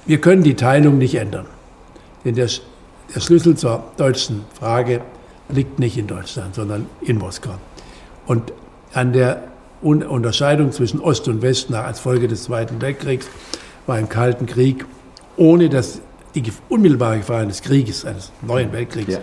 [0.05, 1.46] wir können die Teilung nicht ändern.
[2.24, 2.48] Denn der,
[3.14, 5.00] der Schlüssel zur deutschen Frage
[5.52, 7.54] liegt nicht in Deutschland, sondern in Moskau.
[8.26, 8.52] Und
[8.92, 9.44] an der
[9.82, 13.28] Unterscheidung zwischen Ost und West nach als Folge des Zweiten Weltkriegs
[13.86, 14.84] war im Kalten Krieg,
[15.36, 16.00] ohne dass
[16.34, 19.18] die unmittelbare Gefahr eines Krieges, eines neuen Weltkriegs,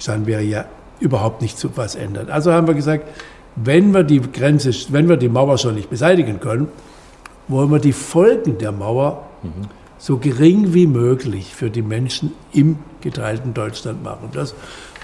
[0.00, 0.26] ja.
[0.26, 0.64] wäre ja
[0.98, 2.28] überhaupt nicht zu was ändern.
[2.28, 3.08] Also haben wir gesagt,
[3.56, 6.68] wenn wir die Grenze, wenn wir die Mauer schon nicht beseitigen können,
[7.48, 9.68] wollen wir die Folgen der Mauer mhm.
[9.98, 14.28] so gering wie möglich für die Menschen im geteilten Deutschland machen.
[14.32, 14.54] Das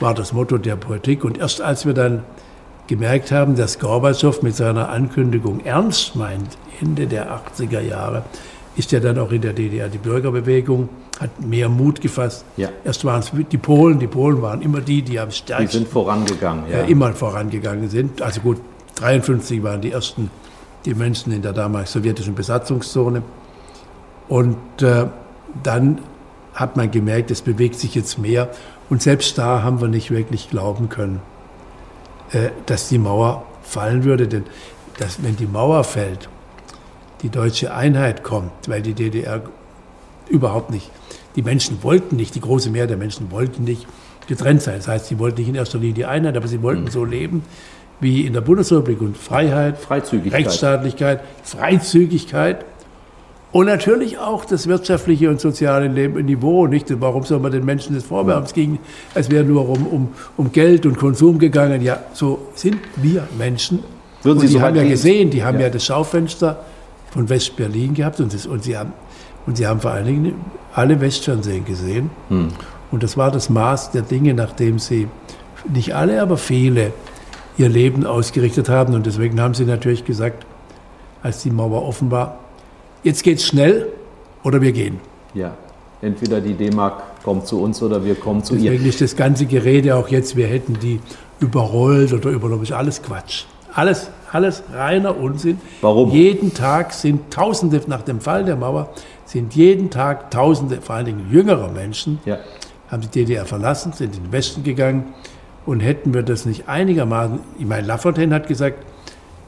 [0.01, 1.25] war das Motto der Politik.
[1.25, 2.23] Und erst als wir dann
[2.87, 8.25] gemerkt haben, dass Gorbatschow mit seiner Ankündigung ernst meint, Ende der 80er Jahre,
[8.77, 12.45] ist ja dann auch in der DDR die Bürgerbewegung, hat mehr Mut gefasst.
[12.57, 12.69] Ja.
[12.85, 15.67] Erst waren es die Polen, die Polen waren immer die, die am stärksten.
[15.67, 16.81] Die sind vorangegangen, ja.
[16.81, 18.21] Äh, immer vorangegangen sind.
[18.21, 18.59] Also gut,
[18.97, 20.31] 53 waren die ersten,
[20.85, 23.23] die Menschen in der damals sowjetischen Besatzungszone.
[24.29, 25.07] Und äh,
[25.63, 26.01] dann
[26.53, 28.51] hat man gemerkt, es bewegt sich jetzt mehr.
[28.89, 31.21] Und selbst da haben wir nicht wirklich glauben können,
[32.33, 34.29] äh, dass die Mauer fallen würde.
[34.29, 34.45] Denn
[34.99, 36.29] dass, wenn die Mauer fällt,
[37.23, 39.43] die deutsche Einheit kommt, weil die DDR
[40.29, 40.91] überhaupt nicht,
[41.35, 43.87] die Menschen wollten nicht, die große Mehrheit der Menschen wollten nicht
[44.27, 44.77] getrennt sein.
[44.79, 46.91] Das heißt, sie wollten nicht in erster Linie die Einheit, aber sie wollten mhm.
[46.91, 47.45] so leben
[48.01, 52.65] wie in der Bundesrepublik und Freiheit, Rechtsstaatlichkeit, Freizügigkeit
[53.57, 56.67] und natürlich auch das wirtschaftliche und soziale Niveau.
[56.67, 56.89] Nicht?
[57.01, 58.45] Warum soll man den Menschen das vorwerfen?
[58.45, 58.79] Es ging,
[59.15, 61.81] es wäre nur um, um, um Geld und Konsum gegangen.
[61.81, 63.79] Ja, so sind wir Menschen.
[64.23, 65.69] Würden Sie und die so haben ja gesehen, die haben ja.
[65.69, 66.67] ja das Schaufenster
[67.13, 68.93] von West-Berlin gehabt und, das, und, sie haben,
[69.47, 70.35] und sie haben vor allen Dingen
[70.75, 72.11] alle Westfernsehen gesehen.
[72.29, 72.49] Hm.
[72.91, 75.09] Und das war das Maß der Dinge, nachdem sie,
[75.73, 76.93] nicht alle, aber viele,
[77.57, 78.93] ihr Leben ausgerichtet haben.
[78.93, 80.45] Und deswegen haben sie natürlich gesagt,
[81.23, 82.41] als die Mauer offen war,
[83.07, 83.89] jetzt geht's schnell
[84.45, 84.99] oder wir gehen.
[85.33, 85.55] Ja,
[86.03, 88.71] entweder die D-Mark kommt zu uns oder wir kommen zu Deswegen ihr.
[88.73, 91.01] Deswegen ist das ganze Gerede auch jetzt, wir hätten die
[91.41, 93.45] überrollt oder übernommen, ist alles Quatsch.
[93.73, 95.59] Alles, alles reiner Unsinn.
[95.83, 96.11] Warum?
[96.11, 98.89] Jeden Tag sind Tausende, nach dem Fall der Mauer,
[99.27, 102.39] sind jeden Tag Tausende, vor allen Dingen jüngere Menschen, Ja.
[102.91, 105.05] haben die DDR verlassen, sind in den Westen gegangen.
[105.67, 108.79] Und hätten wir das nicht einigermaßen, ich meine, Lafontaine hat gesagt,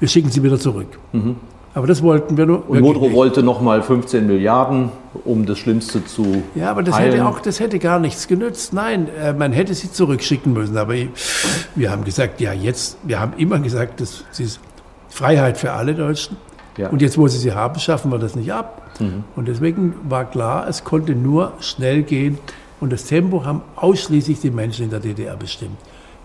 [0.01, 0.99] wir schicken sie wieder zurück.
[1.75, 2.59] Aber das wollten wir nur.
[2.59, 2.65] Mhm.
[2.69, 4.91] Und Modrow wollte nochmal 15 Milliarden,
[5.25, 7.13] um das Schlimmste zu Ja, aber das heilen.
[7.13, 8.73] hätte auch, das hätte gar nichts genützt.
[8.73, 10.77] Nein, äh, man hätte sie zurückschicken müssen.
[10.77, 10.95] Aber
[11.75, 14.61] wir haben gesagt, ja, jetzt, wir haben immer gesagt, das ist
[15.09, 16.37] Freiheit für alle Deutschen.
[16.77, 16.89] Ja.
[16.89, 18.83] Und jetzt, wo sie sie haben, schaffen wir das nicht ab.
[19.37, 22.39] Und deswegen war klar, es konnte nur schnell gehen.
[22.81, 25.77] Und das Tempo haben ausschließlich die Menschen in der DDR bestimmt.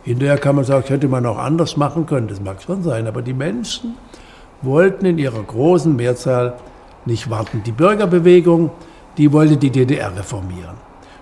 [0.03, 2.27] Hinterher kann man sagen, hätte man auch anders machen können.
[2.27, 3.08] Das mag schon sein.
[3.08, 3.95] Aber die Menschen
[4.63, 6.56] wollten in ihrer großen Mehrzahl
[7.06, 7.63] nicht warten.
[7.65, 8.71] Die Bürgerbewegung,
[9.17, 10.76] die wollte die DDR reformieren.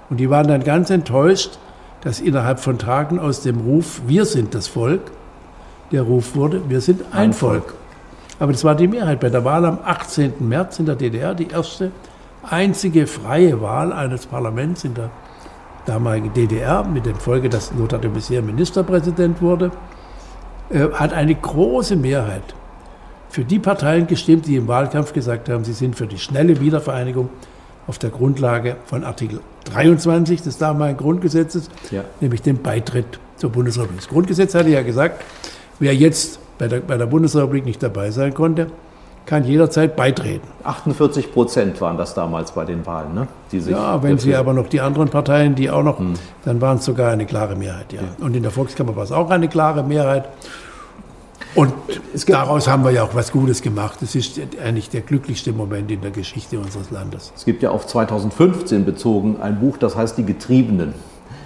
[0.09, 1.57] Und die waren dann ganz enttäuscht,
[2.01, 5.11] dass innerhalb von Tagen aus dem Ruf, wir sind das Volk,
[5.91, 7.63] der Ruf wurde, wir sind ein, Ein Volk.
[7.63, 7.73] Volk.
[8.39, 9.19] Aber das war die Mehrheit.
[9.19, 10.33] Bei der Wahl am 18.
[10.39, 11.91] März in der DDR, die erste
[12.41, 15.11] einzige freie Wahl eines Parlaments in der
[15.85, 19.71] damaligen DDR, mit dem Folge, dass Lothar de Maizière Ministerpräsident wurde,
[20.69, 22.55] äh, hat eine große Mehrheit
[23.31, 27.29] für die Parteien gestimmt, die im Wahlkampf gesagt haben, sie sind für die schnelle Wiedervereinigung
[27.87, 32.03] auf der Grundlage von Artikel 23 des damaligen Grundgesetzes, Ja.
[32.19, 34.01] nämlich dem Beitritt zur Bundesrepublik.
[34.01, 35.23] Das Grundgesetz hatte ja gesagt,
[35.79, 38.67] wer jetzt bei der, bei der Bundesrepublik nicht dabei sein konnte,
[39.25, 40.47] kann jederzeit beitreten.
[40.63, 43.27] 48 Prozent waren das damals bei den Wahlen, ne?
[43.67, 46.13] Ja, wenn Sie aber noch die anderen Parteien, die auch noch, Hm.
[46.43, 48.01] dann waren es sogar eine klare Mehrheit, ja.
[48.19, 50.25] Und in der Volkskammer war es auch eine klare Mehrheit.
[51.53, 51.73] Und
[52.27, 53.97] daraus haben wir ja auch was Gutes gemacht.
[54.01, 57.33] Das ist eigentlich der glücklichste Moment in der Geschichte unseres Landes.
[57.35, 60.93] Es gibt ja auf 2015 bezogen ein Buch, das heißt Die Getriebenen.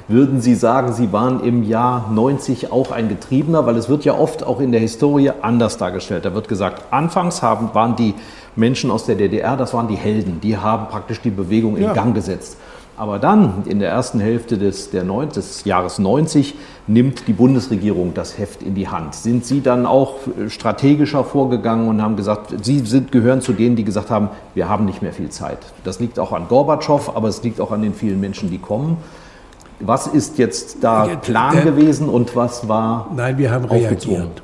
[0.07, 3.65] Würden Sie sagen, Sie waren im Jahr 90 auch ein Getriebener?
[3.65, 6.25] Weil es wird ja oft auch in der Historie anders dargestellt.
[6.25, 8.13] Da wird gesagt, anfangs haben, waren die
[8.55, 11.93] Menschen aus der DDR, das waren die Helden, die haben praktisch die Bewegung in Ja.
[11.93, 12.57] Gang gesetzt.
[12.97, 16.55] Aber dann, in der ersten Hälfte des, der neun, des Jahres 90,
[16.87, 19.15] nimmt die Bundesregierung das Heft in die Hand.
[19.15, 23.75] Sind Sie dann auch äh, strategischer vorgegangen und haben gesagt, Sie sind, gehören zu denen,
[23.75, 25.57] die gesagt haben, wir haben nicht mehr viel Zeit.
[25.83, 28.97] Das liegt auch an Gorbatschow, aber es liegt auch an den vielen Menschen, die kommen.
[29.81, 34.41] Was ist jetzt da Plan gewesen und was war Nein, wir haben reagiert.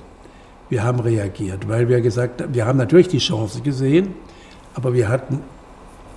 [0.67, 4.13] Wir haben reagiert, weil wir gesagt haben, wir haben natürlich die Chance gesehen,
[4.73, 5.41] aber wir hatten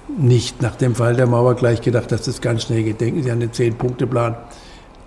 [0.08, 3.00] nicht nach dem Fall der Mauer gleich gedacht, dass das ganz schnell geht.
[3.00, 4.36] Denken Sie an den Zehn-Punkte-Plan,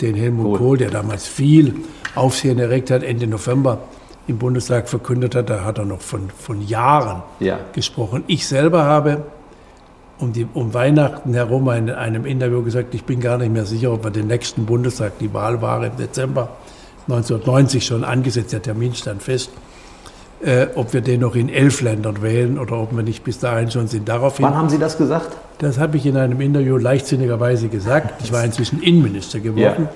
[0.02, 0.58] den Helmut Kohl.
[0.58, 1.76] Kohl, der damals viel
[2.16, 3.80] Aufsehen erregt hat, Ende November
[4.28, 5.50] im Bundestag verkündet hat.
[5.50, 7.60] Da hat er noch von, von Jahren Ja.
[7.74, 8.24] gesprochen.
[8.28, 9.24] Ich selber habe
[10.20, 13.94] um, die, um Weihnachten herum in einem Interview gesagt, ich bin gar nicht mehr sicher,
[13.94, 16.50] ob wir den nächsten Bundestag, die Wahl war im Dezember
[17.08, 19.52] 1990 schon angesetzt, der Termin stand fest,
[20.44, 23.72] äh, ob wir den noch in elf Ländern wählen oder ob wir nicht bis dahin
[23.72, 24.08] schon sind.
[24.08, 25.36] Daraufhin, Wann haben Sie das gesagt?
[25.60, 28.22] das habe ich in einem Interview leichtsinnigerweise gesagt.
[28.24, 29.84] Ich war inzwischen Innenminister geworden.
[29.84, 29.90] Ja.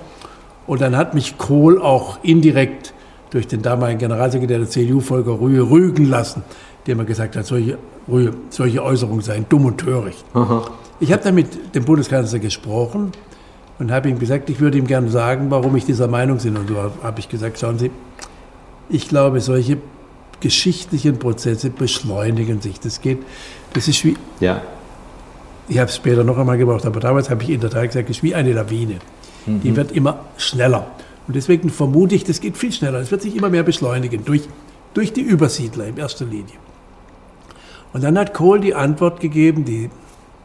[0.65, 2.93] Und dann hat mich Kohl auch indirekt
[3.29, 6.43] durch den damaligen Generalsekretär der CDU, Volker Rühe, rügen lassen,
[6.87, 7.77] dem er gesagt hat, solche,
[8.09, 10.23] Rühe, solche Äußerungen seien dumm und töricht.
[10.99, 13.11] Ich habe dann mit dem Bundeskanzler gesprochen
[13.79, 16.57] und habe ihm gesagt, ich würde ihm gerne sagen, warum ich dieser Meinung bin.
[16.57, 17.91] Und so habe ich gesagt, schauen Sie,
[18.89, 19.77] ich glaube, solche
[20.41, 22.79] geschichtlichen Prozesse beschleunigen sich.
[22.79, 23.19] Das geht,
[23.73, 24.61] das ist wie, Ja.
[25.69, 28.09] ich habe es später noch einmal gebraucht, aber damals habe ich in der Tat gesagt,
[28.09, 28.97] es ist wie eine Lawine.
[29.47, 30.85] Die wird immer schneller.
[31.27, 32.99] Und deswegen vermute ich, das geht viel schneller.
[32.99, 34.43] Es wird sich immer mehr beschleunigen durch,
[34.93, 36.53] durch die Übersiedler in erster Linie.
[37.93, 39.89] Und dann hat Kohl die Antwort gegeben, die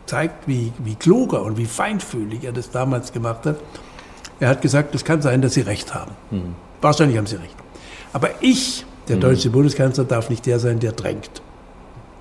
[0.07, 3.57] zeigt, wie, wie kluger und wie feinfühlig er das damals gemacht hat.
[4.41, 6.13] Er hat gesagt, es kann sein, dass Sie recht haben.
[6.81, 7.55] Wahrscheinlich haben Sie recht.
[8.13, 11.43] Aber ich, der deutsche Bundeskanzler, darf nicht der sein, der drängt.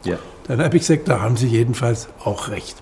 [0.04, 0.18] Ja.
[0.48, 2.76] Dann habe ich gesagt, da haben Sie jedenfalls auch recht.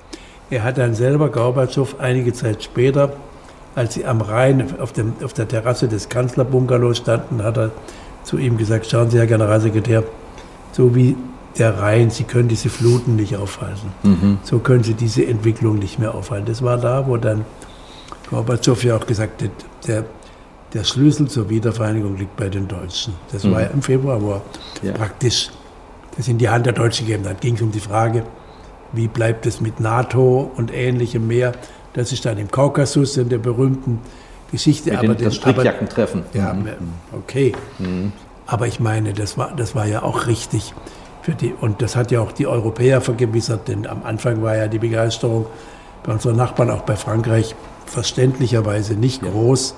[0.49, 3.13] Er hat dann selber Gorbatschow einige Zeit später,
[3.75, 7.71] als sie am Rhein auf, dem, auf der Terrasse des Kanzlerbungalows standen, hat er
[8.23, 10.03] zu ihm gesagt, schauen Sie, Herr Generalsekretär,
[10.71, 11.15] so wie
[11.57, 13.93] der Rhein, Sie können diese Fluten nicht aufhalten.
[14.43, 16.45] So können Sie diese Entwicklung nicht mehr aufhalten.
[16.47, 17.45] Das war da, wo dann
[18.29, 19.51] Gorbatschow ja auch gesagt hat,
[19.87, 20.05] der,
[20.73, 23.13] der Schlüssel zur Wiedervereinigung liegt bei den Deutschen.
[23.31, 24.41] Das war ja im Februar, wo
[24.81, 24.93] Ja.
[24.93, 25.49] praktisch
[26.17, 27.41] das in die Hand der Deutschen gegeben hat.
[27.41, 28.23] ging es um die Frage,
[28.91, 31.51] wie bleibt es mit NATO und ähnlichem mehr.
[31.93, 33.99] Das ist dann im Kaukasus in der berühmten
[34.51, 34.91] Geschichte.
[34.91, 36.23] Mit den, den- das Strickjackentreffen.
[36.33, 36.67] ja, Mhm.
[37.15, 37.53] okay.
[38.47, 40.73] Aber ich meine, das war, das war ja auch richtig.
[41.21, 44.67] Für die, und das hat ja auch die Europäer vergewissert, denn am Anfang war ja
[44.67, 45.45] die Begeisterung
[46.03, 47.55] bei unseren Nachbarn, auch bei Frankreich,
[47.85, 49.75] verständlicherweise nicht groß.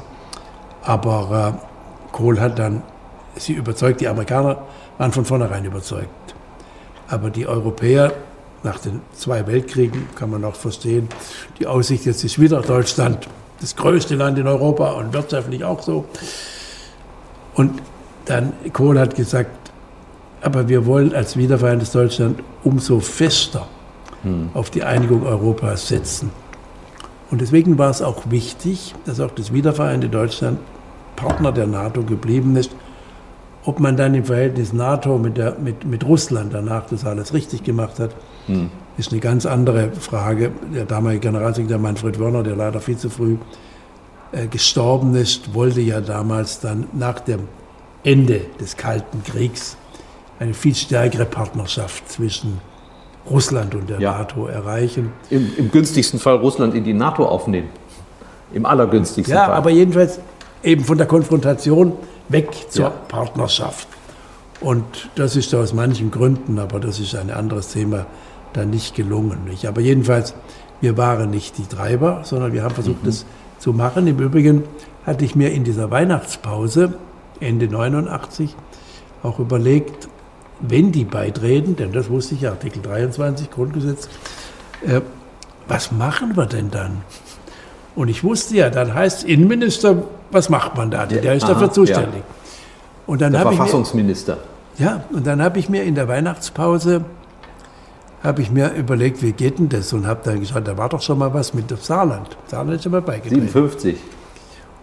[0.86, 2.84] Aber äh, Kohl hat dann
[3.36, 4.02] sie überzeugt.
[4.02, 4.60] Die Amerikaner
[4.98, 6.36] waren von vornherein überzeugt.
[7.08, 8.14] Aber die Europäer,
[8.64, 11.10] nach den zwei Weltkriegen, kann man auch verstehen,
[11.60, 13.28] die Aussicht, jetzt ist wieder Deutschland
[13.60, 16.06] das größte Land in Europa und wirtschaftlich auch so.
[17.54, 17.82] Und
[18.26, 19.72] dann Kohl hat gesagt,
[20.42, 23.68] aber wir wollen als wiedervereintes Deutschland umso fester
[24.24, 24.50] hm.
[24.54, 26.32] auf die Einigung Europas setzen.
[27.32, 30.60] Und deswegen war es auch wichtig, dass auch das wiedervereinte Deutschland
[31.16, 32.72] Partner der NATO geblieben ist.
[33.64, 37.64] Ob man dann im Verhältnis NATO mit, der, mit, mit Russland danach das alles richtig
[37.64, 38.12] gemacht hat,
[38.46, 38.70] hm.
[38.98, 40.52] ist eine ganz andere Frage.
[40.74, 43.38] Der damalige Generalsekretär Manfred Wörner, der leider viel zu früh
[44.32, 47.48] äh, gestorben ist, wollte ja damals dann nach dem
[48.04, 49.78] Ende des Kalten Kriegs
[50.40, 52.60] eine viel stärkere Partnerschaft zwischen
[53.30, 54.12] Russland und der ja.
[54.20, 55.12] NATO erreichen.
[55.30, 57.70] Im, Im, günstigsten Fall Russland in die NATO aufnehmen.
[58.54, 59.54] Im allergünstigsten ja, Fall.
[59.54, 60.20] Ja, aber jedenfalls
[60.66, 61.94] eben von der Konfrontation
[62.30, 62.90] weg zur ja.
[62.90, 63.88] Partnerschaft.
[64.62, 68.06] Und das ist aus manchen Gründen, aber das ist ein anderes Thema,
[68.54, 69.46] dann nicht gelungen.
[69.46, 69.66] Nicht?
[69.68, 70.34] Aber jedenfalls,
[70.82, 73.08] wir waren nicht die Treiber, sondern wir haben versucht, mhm.
[73.08, 73.26] das
[73.60, 74.08] zu machen.
[74.08, 74.64] Im Übrigen
[75.06, 76.94] hatte ich mir in dieser Weihnachtspause
[77.40, 78.56] Ende 89
[79.24, 80.08] auch überlegt,
[80.62, 84.08] wenn die beitreten, denn das wusste ich ja, Artikel 23 Grundgesetz,
[84.86, 85.02] äh,
[85.68, 87.02] was machen wir denn dann?
[87.96, 91.06] Und ich wusste ja, dann heißt Innenminister, was macht man da?
[91.06, 92.20] Der ist Aha, dafür zuständig.
[92.20, 92.36] Ja.
[93.08, 94.38] Und dann der Verfassungsminister.
[94.78, 97.06] Mir, ja, und dann habe ich mir in der Weihnachtspause
[98.26, 99.94] habe ich mir überlegt, wie geht denn das?
[99.94, 102.36] Und habe dann gesagt, da war doch schon mal was mit dem Saarland.
[102.48, 103.42] Saarland ist schon mal beigetreten.
[103.42, 103.98] 57.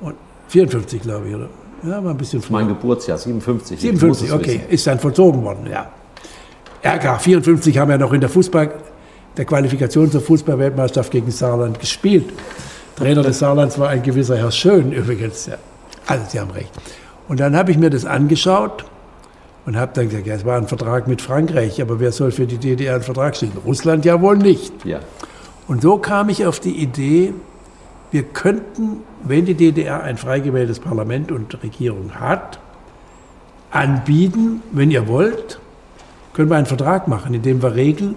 [0.01, 0.15] Und
[0.49, 1.49] 54, glaube ich, oder?
[1.83, 2.59] Ja, war ein bisschen früher.
[2.59, 3.81] Mein Geburtsjahr, 57.
[3.81, 4.61] 57, okay, wissen.
[4.69, 5.91] ist dann vollzogen worden, ja.
[6.85, 8.73] Ja, klar, 54 haben wir noch in der Fußball,
[9.37, 12.33] der Qualifikation zur Fußballweltmeisterschaft gegen Saarland gespielt.
[13.03, 15.47] Trainer des Saarlands war ein gewisser Herr Schön übrigens.
[15.47, 15.57] Ja.
[16.07, 16.71] Also, Sie haben recht.
[17.29, 18.85] Und dann habe ich mir das angeschaut
[19.67, 22.47] und habe dann gesagt, ja, es war ein Vertrag mit Frankreich, aber wer soll für
[22.47, 23.59] die DDR einen Vertrag schließen?
[23.65, 24.73] Russland ja wohl nicht.
[24.85, 25.01] Ja.
[25.67, 27.35] Und so kam ich auf die Idee,
[28.11, 32.59] wir könnten, wenn die DDR ein frei gewähltes Parlament und Regierung hat,
[33.71, 35.59] anbieten, wenn ihr wollt,
[36.35, 38.17] können wir einen Vertrag machen, in dem wir regeln,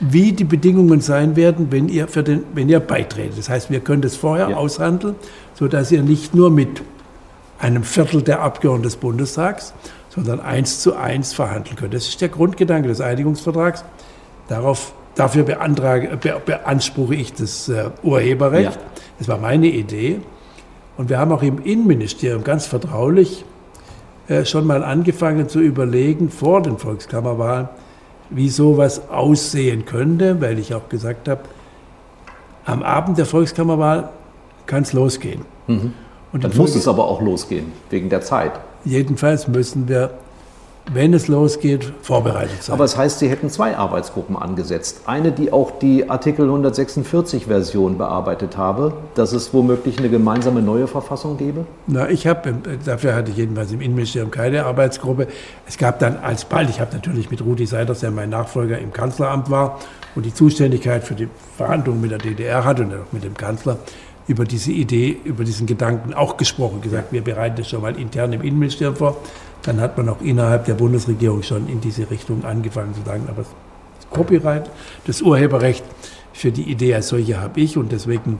[0.00, 3.38] wie die Bedingungen sein werden, wenn ihr, für den, wenn ihr beitretet.
[3.38, 4.56] Das heißt, wir können das vorher ja.
[4.56, 5.14] aushandeln,
[5.54, 6.82] sodass ihr nicht nur mit
[7.58, 9.72] einem Viertel der Abgeordneten des Bundestags,
[10.10, 11.94] sondern eins zu eins verhandeln könnt.
[11.94, 13.84] Das ist der Grundgedanke des Einigungsvertrags.
[14.48, 18.74] Darauf, dafür beantrage, be, beanspruche ich das äh, Urheberrecht.
[18.74, 18.80] Ja.
[19.18, 20.20] Das war meine Idee.
[20.96, 23.44] Und wir haben auch im Innenministerium ganz vertraulich
[24.28, 27.68] äh, schon mal angefangen zu überlegen vor den Volkskammerwahlen,
[28.30, 31.42] wie sowas aussehen könnte, weil ich auch gesagt habe,
[32.64, 34.10] am Abend der Volkskammerwahl
[34.66, 35.42] kann es losgehen.
[35.66, 35.92] Mhm.
[36.32, 38.52] Und Dann muss es aber auch losgehen, wegen der Zeit.
[38.84, 40.10] Jedenfalls müssen wir
[40.92, 42.74] wenn es losgeht, vorbereitet sein.
[42.74, 45.02] Aber es das heißt, Sie hätten zwei Arbeitsgruppen angesetzt.
[45.06, 51.38] Eine, die auch die Artikel 146-Version bearbeitet habe, dass es womöglich eine gemeinsame neue Verfassung
[51.38, 51.66] gäbe?
[51.86, 55.28] Na, ich habe, dafür hatte ich jedenfalls im Innenministerium keine Arbeitsgruppe.
[55.66, 59.50] Es gab dann alsbald, ich habe natürlich mit Rudi Seiders, der mein Nachfolger im Kanzleramt
[59.50, 59.80] war
[60.14, 63.78] und die Zuständigkeit für die Verhandlungen mit der DDR hatte und auch mit dem Kanzler,
[64.26, 68.32] über diese Idee, über diesen Gedanken auch gesprochen, gesagt, wir bereiten das schon mal intern
[68.32, 69.18] im Innenministerium vor
[69.64, 73.42] dann hat man auch innerhalb der Bundesregierung schon in diese Richtung angefangen zu sagen, aber
[73.42, 74.70] das Copyright,
[75.06, 75.84] das Urheberrecht
[76.32, 78.38] für die Idee als solche habe ich und deswegen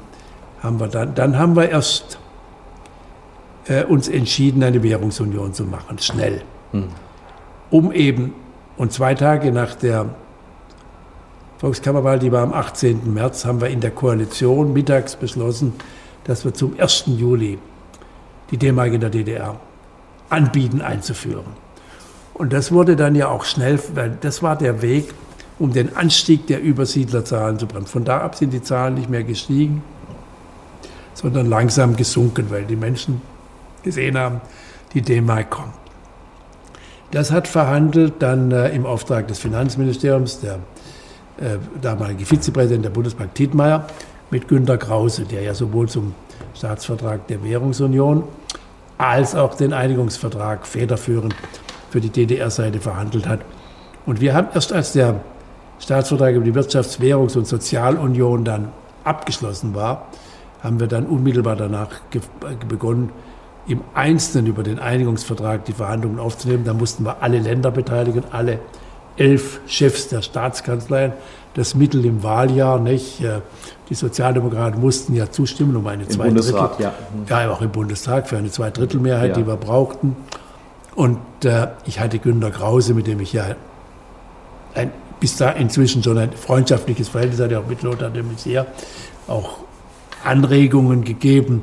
[0.62, 2.18] haben wir dann, dann haben wir erst
[3.66, 6.42] äh, uns entschieden, eine Währungsunion zu machen, schnell.
[6.72, 6.88] Hm.
[7.70, 8.34] Um eben,
[8.76, 10.06] und zwei Tage nach der
[11.58, 13.14] Volkskammerwahl, die war am 18.
[13.14, 15.72] März, haben wir in der Koalition mittags beschlossen,
[16.24, 17.04] dass wir zum 1.
[17.06, 17.58] Juli
[18.50, 19.58] die D-Mark in der DDR
[20.34, 21.46] anbieten, einzuführen.
[22.34, 25.14] Und das wurde dann ja auch schnell, weil das war der Weg,
[25.58, 27.86] um den Anstieg der Übersiedlerzahlen zu bremsen.
[27.88, 29.82] Von da ab sind die Zahlen nicht mehr gestiegen,
[31.14, 33.22] sondern langsam gesunken, weil die Menschen
[33.84, 34.40] gesehen haben,
[34.92, 35.74] die D-Mark kommt.
[37.12, 40.54] Das hat verhandelt dann äh, im Auftrag des Finanzministeriums der
[41.36, 43.86] äh, damalige Vizepräsident der Bundesbank Tietmeyer
[44.30, 46.14] mit Günter Krause, der ja sowohl zum
[46.54, 48.24] Staatsvertrag der Währungsunion
[48.98, 51.34] als auch den Einigungsvertrag federführend
[51.90, 53.40] für die DDR-Seite verhandelt hat.
[54.06, 55.20] Und wir haben erst als der
[55.78, 58.72] Staatsvertrag über die Wirtschafts-, Währungs- und Sozialunion dann
[59.04, 60.08] abgeschlossen war,
[60.62, 61.88] haben wir dann unmittelbar danach
[62.68, 63.10] begonnen,
[63.66, 66.64] im Einzelnen über den Einigungsvertrag die Verhandlungen aufzunehmen.
[66.64, 68.58] Da mussten wir alle Länder beteiligen, alle
[69.16, 71.12] elf Chefs der Staatskanzleien.
[71.54, 73.22] Das Mittel im Wahljahr, nicht?
[73.88, 76.54] Die Sozialdemokraten mussten ja zustimmen um eine Zweidrittel.
[76.78, 76.92] Ja.
[77.28, 79.34] ja, auch im Bundestag für eine Zweidrittelmehrheit, ja.
[79.34, 80.16] die wir brauchten.
[80.94, 83.44] Und äh, ich hatte Günter Krause, mit dem ich ja
[84.74, 84.90] ein,
[85.20, 88.66] bis da inzwischen schon ein freundschaftliches Verhältnis hatte, auch mit Lothar de Maizière,
[89.26, 89.58] auch
[90.24, 91.62] Anregungen gegeben,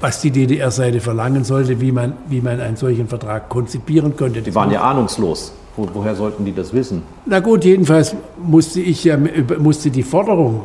[0.00, 4.42] was die DDR-Seite verlangen sollte, wie man, wie man einen solchen Vertrag konzipieren könnte.
[4.42, 5.52] Die waren ja ahnungslos.
[5.76, 7.02] Wo, woher sollten die das wissen?
[7.26, 9.16] Na gut, jedenfalls musste ich ja
[9.58, 10.62] musste die Forderung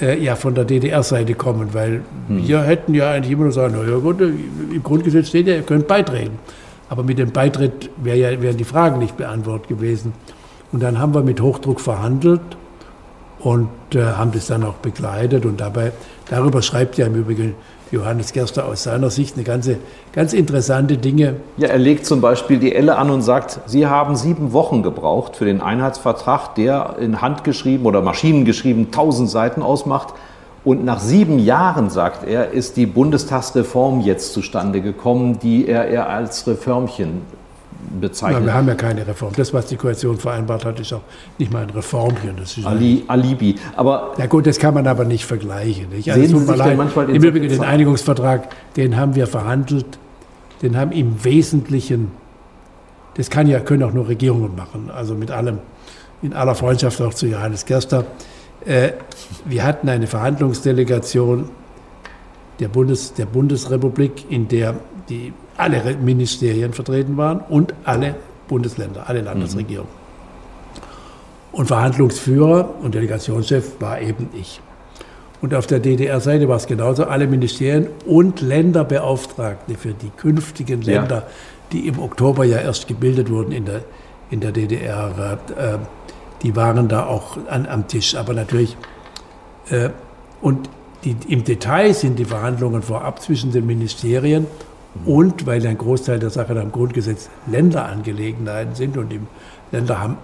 [0.00, 2.46] äh, ja von der DDR-Seite kommen, weil hm.
[2.46, 5.62] wir hätten ja eigentlich immer nur sagen, na ja gut, im Grundgesetz steht ja, ihr
[5.62, 6.38] könnt beitreten.
[6.88, 10.12] Aber mit dem Beitritt wär ja, wären die Fragen nicht beantwortet gewesen.
[10.72, 12.40] Und dann haben wir mit Hochdruck verhandelt
[13.40, 15.44] und äh, haben das dann auch begleitet.
[15.44, 15.92] Und dabei,
[16.28, 17.54] darüber schreibt ja im Übrigen
[17.92, 19.78] Johannes Gerster aus seiner Sicht eine ganze,
[20.12, 21.36] ganz interessante Dinge.
[21.56, 25.36] Ja, er legt zum Beispiel die Elle an und sagt, Sie haben sieben Wochen gebraucht
[25.36, 30.14] für den Einheitsvertrag, der in handgeschrieben oder maschinengeschrieben tausend Seiten ausmacht.
[30.64, 36.08] Und nach sieben Jahren, sagt er, ist die Bundestagsreform jetzt zustande gekommen, die er, er
[36.08, 37.22] als Reformchen
[38.00, 38.40] bezeichnet.
[38.40, 39.32] Na, wir haben ja keine Reform.
[39.36, 41.02] Das, was die Koalition vereinbart hat, ist auch
[41.38, 42.36] nicht mal ein Reformchen.
[42.36, 43.56] Das ist Ali, Alibi.
[43.76, 45.90] Aber ja gut, das kann man aber nicht vergleichen.
[45.90, 46.10] Nicht?
[46.10, 49.98] Also sehen Sie sich denn manchmal Im Übrigen den Einigungsvertrag, den haben wir verhandelt,
[50.62, 52.10] den haben im Wesentlichen,
[53.14, 55.58] das kann ja, können auch nur Regierungen machen, also mit allem,
[56.22, 58.04] in aller Freundschaft auch zu Johannes Gerster.
[58.64, 58.92] Äh,
[59.44, 61.48] wir hatten eine Verhandlungsdelegation
[62.58, 64.74] der, Bundes, der Bundesrepublik, in der
[65.08, 68.16] die alle Ministerien vertreten waren und alle
[68.48, 69.90] Bundesländer, alle Landesregierungen.
[69.92, 70.06] Mhm.
[71.52, 74.60] Und Verhandlungsführer und Delegationschef war eben ich.
[75.40, 81.16] Und auf der DDR-Seite war es genauso, alle Ministerien und Länderbeauftragte für die künftigen Länder,
[81.16, 81.26] ja.
[81.72, 83.82] die im Oktober ja erst gebildet wurden in der,
[84.30, 85.78] in der DDR, äh,
[86.42, 88.16] die waren da auch an, am Tisch.
[88.16, 88.76] Aber natürlich,
[89.70, 89.90] äh,
[90.40, 90.68] und
[91.04, 94.46] die, im Detail sind die Verhandlungen vorab zwischen den Ministerien
[95.04, 99.20] und weil ein Großteil der Sache am Grundgesetz Länderangelegenheiten sind und die
[99.72, 100.16] Länder haben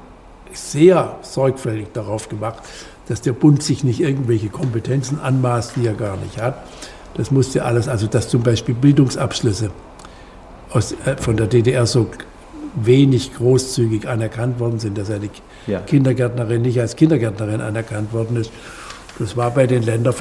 [0.52, 2.62] sehr sorgfältig darauf gemacht,
[3.08, 6.56] dass der Bund sich nicht irgendwelche Kompetenzen anmaßt, die er gar nicht hat.
[7.14, 9.70] Das musste alles, also dass zum Beispiel Bildungsabschlüsse
[10.70, 12.06] aus, äh, von der DDR so
[12.74, 15.28] wenig großzügig anerkannt worden sind, dass eine
[15.66, 15.80] ja.
[15.80, 18.50] Kindergärtnerin nicht als Kindergärtnerin anerkannt worden ist
[19.22, 20.14] das war bei den Ländern,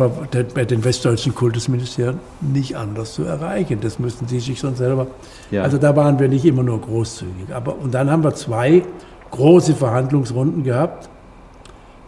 [0.54, 3.80] bei den westdeutschen Kultusministerien nicht anders zu erreichen.
[3.82, 5.08] Das müssten sie sich schon selber.
[5.50, 5.64] Ja.
[5.64, 7.54] Also da waren wir nicht immer nur großzügig.
[7.54, 8.84] Aber, und dann haben wir zwei
[9.32, 11.10] große Verhandlungsrunden gehabt.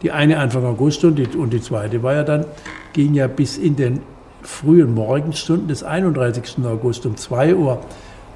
[0.04, 2.46] Die eine Anfang August und die, und die zweite war ja dann,
[2.94, 4.02] ging ja bis in den
[4.42, 6.58] frühen Morgenstunden des 31.
[6.66, 7.80] August um 2 Uhr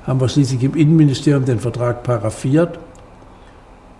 [0.06, 2.80] haben wir schließlich im Innenministerium den Vertrag paraffiert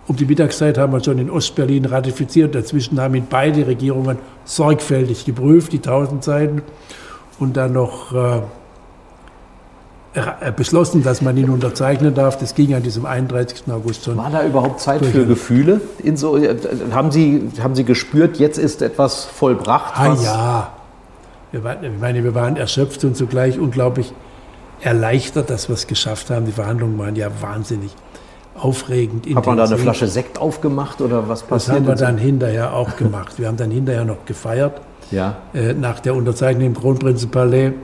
[0.08, 2.54] um die Mittagszeit haben wir schon in Ostberlin ratifiziert.
[2.54, 6.62] Dazwischen haben ihn beide Regierungen sorgfältig geprüft, die tausend Seiten,
[7.38, 8.40] und dann noch äh,
[10.56, 12.38] beschlossen, dass man ihn unterzeichnen darf.
[12.38, 13.70] Das ging an diesem 31.
[13.70, 14.16] August schon.
[14.16, 15.82] War da überhaupt Zeit für Gefühle?
[16.14, 16.38] So,
[16.90, 19.92] haben, Sie, haben Sie gespürt, jetzt ist etwas vollbracht?
[19.96, 20.72] Ah ja.
[21.52, 24.12] Wir waren, ich meine, wir waren erschöpft und zugleich unglaublich
[24.80, 26.46] erleichtert, dass wir es geschafft haben.
[26.46, 27.94] Die Verhandlungen waren ja wahnsinnig
[28.58, 29.26] aufregend.
[29.34, 31.76] Hat man da eine Flasche Sekt aufgemacht oder was passiert?
[31.76, 33.38] Das haben wir dann hinterher auch gemacht.
[33.38, 34.80] Wir haben dann hinterher noch gefeiert.
[35.10, 35.36] Ja.
[35.54, 37.72] Äh, nach der Unterzeichnung im Kronprinzenpalais.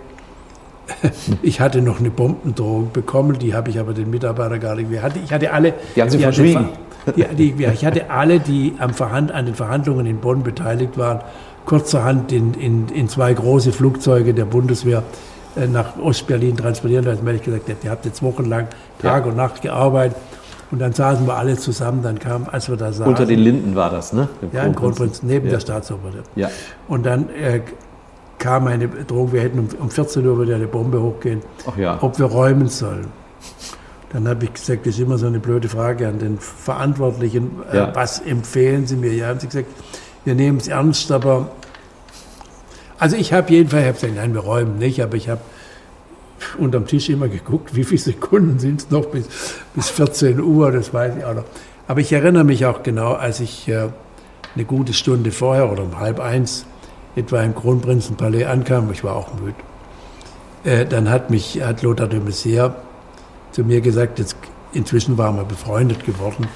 [1.43, 5.01] Ich hatte noch eine Bombendrohung bekommen, die habe ich aber den Mitarbeitern gar nicht.
[5.01, 5.72] Hatte, ich hatte alle.
[5.97, 6.68] Die haben Sie verschwiegen.
[7.16, 11.20] Die, die, ich hatte alle, die am Verhand, an den Verhandlungen in Bonn beteiligt waren,
[11.64, 15.03] kurzerhand in, in, in zwei große Flugzeuge der Bundeswehr
[15.57, 18.68] äh, nach Ostberlin transportieren lassen, weil ich gesagt habe, ihr habt jetzt wochenlang
[19.01, 19.31] Tag ja.
[19.31, 20.16] und Nacht gearbeitet
[20.75, 23.07] und dann saßen wir alle zusammen, dann kam, als wir da saßen.
[23.07, 24.29] Unter den Linden war das, ne?
[24.43, 25.53] Im ja, im Kronprinz, neben ja.
[25.53, 26.09] der Staatsoper.
[26.35, 26.51] Ja.
[26.89, 27.61] Und dann äh,
[28.41, 31.97] kam eine Drohung, wir hätten um, um 14 Uhr wieder eine Bombe hochgehen, Ach ja.
[32.01, 33.07] ob wir räumen sollen.
[34.12, 37.53] Dann habe ich gesagt, das ist immer so eine blöde Frage an den Verantwortlichen.
[37.72, 37.95] Äh, ja.
[37.95, 39.14] Was empfehlen Sie mir?
[39.14, 39.68] Ja, haben Sie gesagt,
[40.25, 41.53] wir nehmen es ernst, aber
[42.99, 45.41] also ich habe jedenfalls, ich habe gesagt, nein, wir räumen nicht, aber ich habe
[46.59, 49.28] unterm Tisch immer geguckt, wie viele Sekunden sind es noch bis,
[49.74, 51.45] bis 14 Uhr, das weiß ich auch noch.
[51.87, 53.89] Aber ich erinnere mich auch genau, als ich äh,
[54.55, 56.66] eine gute Stunde vorher oder um halb eins
[57.16, 59.55] etwa im Kronprinzenpalais ankam, ich war auch müde,
[60.64, 62.74] äh, dann hat mich, hat Lothar de Maizière
[63.53, 64.37] zu mir gesagt, jetzt,
[64.72, 66.49] inzwischen waren wir befreundet geworden,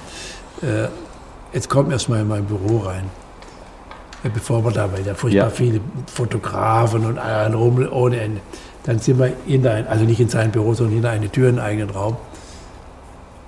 [0.62, 0.88] äh,
[1.52, 3.04] jetzt komm erst mal in mein Büro rein.
[4.24, 5.50] Äh, bevor wir da, weil ja furchtbar ja.
[5.50, 5.80] viele
[6.12, 8.40] Fotografen und ein Rummel ohne Ende.
[8.88, 11.58] Dann sind wir hinter ein, also nicht in sein Büro, sondern hinter eine Tür in
[11.58, 12.16] einen eigenen Raum.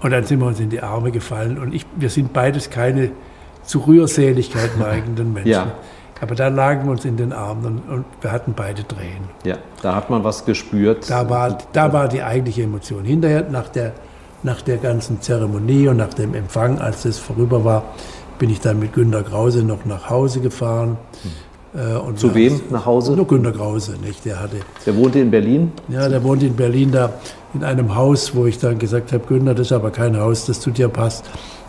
[0.03, 1.59] Und dann sind wir uns in die Arme gefallen.
[1.59, 3.13] Und ich, wir sind beides keine
[3.65, 5.51] zu Rührseligkeit neigenden Menschen.
[5.51, 5.73] Ja.
[6.21, 9.31] Aber da lagen wir uns in den Armen und, und, wir hatten beide Tränen.
[9.43, 11.09] Ja, da hat man was gespürt.
[11.09, 13.07] Da war, da war die eigentliche Emotion.
[13.07, 13.93] Hinterher, nach der,
[14.43, 17.85] nach der ganzen Zeremonie und nach dem Empfang, als es vorüber war,
[18.39, 20.99] bin ich dann mit Günter Krause noch nach Hause gefahren.
[21.73, 22.17] Hm.
[22.17, 23.13] Zu wem nach Hause?
[23.13, 24.25] Nur Günter Krause, nicht?
[24.25, 24.57] Der hatte.
[24.85, 25.73] Der wohnte in Berlin?
[25.89, 27.13] Ja, der wohnte in Berlin da
[27.55, 30.61] in einem Haus, wo ich dann gesagt habe, Günter, das ist aber kein Haus, das
[30.61, 31.25] zu dir passt.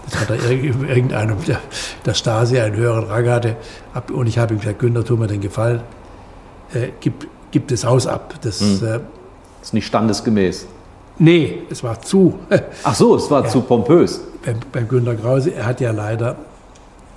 [0.06, 1.60] Das hat er irgendeinem der,
[2.06, 3.56] der Stasi einen höheren Rang hatte.
[4.12, 5.82] Und ich habe ihm gesagt, Günther, tu mir den Gefallen,
[6.74, 8.36] äh, gib, gib das Haus ab.
[8.42, 8.80] Das, hm.
[8.84, 9.00] äh,
[9.62, 10.66] ist nicht standesgemäß.
[11.20, 12.40] Nee, es war zu.
[12.84, 14.22] Ach so, es war ja, zu pompös.
[14.44, 16.36] Beim, beim Günter Krause, er hat ja leider,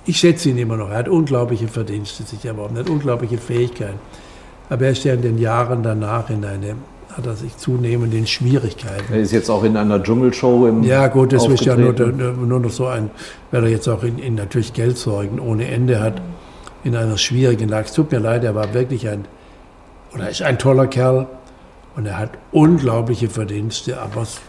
[0.05, 3.99] ich schätze ihn immer noch, er hat unglaubliche Verdienste sich erworben, er hat unglaubliche Fähigkeiten.
[4.69, 6.75] Aber er ist ja in den Jahren danach in eine
[7.15, 9.13] hat er sich zunehmend in Schwierigkeiten.
[9.13, 12.59] Er ist jetzt auch in einer Dschungelshow im Ja gut, das ist ja nur, nur,
[12.59, 13.09] noch so ein,
[13.51, 16.21] weil er jetzt auch in, in natürlich Geldsorgen ohne Ende hat,
[16.83, 17.85] in einer schwierigen Lage.
[17.85, 19.25] Es tut mir leid, er war wirklich ein,
[20.13, 21.27] oder ist ein toller Kerl
[21.95, 24.41] und er hat unglaubliche Verdienste, aber es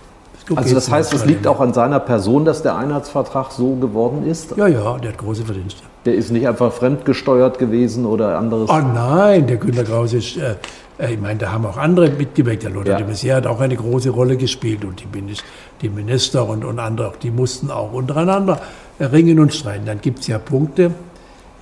[0.55, 4.57] also das heißt, es liegt auch an seiner Person, dass der Einheitsvertrag so geworden ist?
[4.57, 5.83] Ja, ja, der hat große Verdienste.
[6.05, 8.71] Der ist nicht einfach fremdgesteuert gewesen oder anderes?
[8.71, 10.55] Oh nein, der Günter Krause ist, äh,
[10.99, 12.63] äh, ich meine, da haben auch andere mitgewirkt.
[12.63, 13.05] Der Lothar ja.
[13.05, 15.35] de Maizière hat auch eine große Rolle gespielt und die,
[15.83, 18.61] die Minister und, und andere, die mussten auch untereinander
[19.01, 19.87] ringen und streiten.
[19.87, 20.93] Dann gibt es ja Punkte,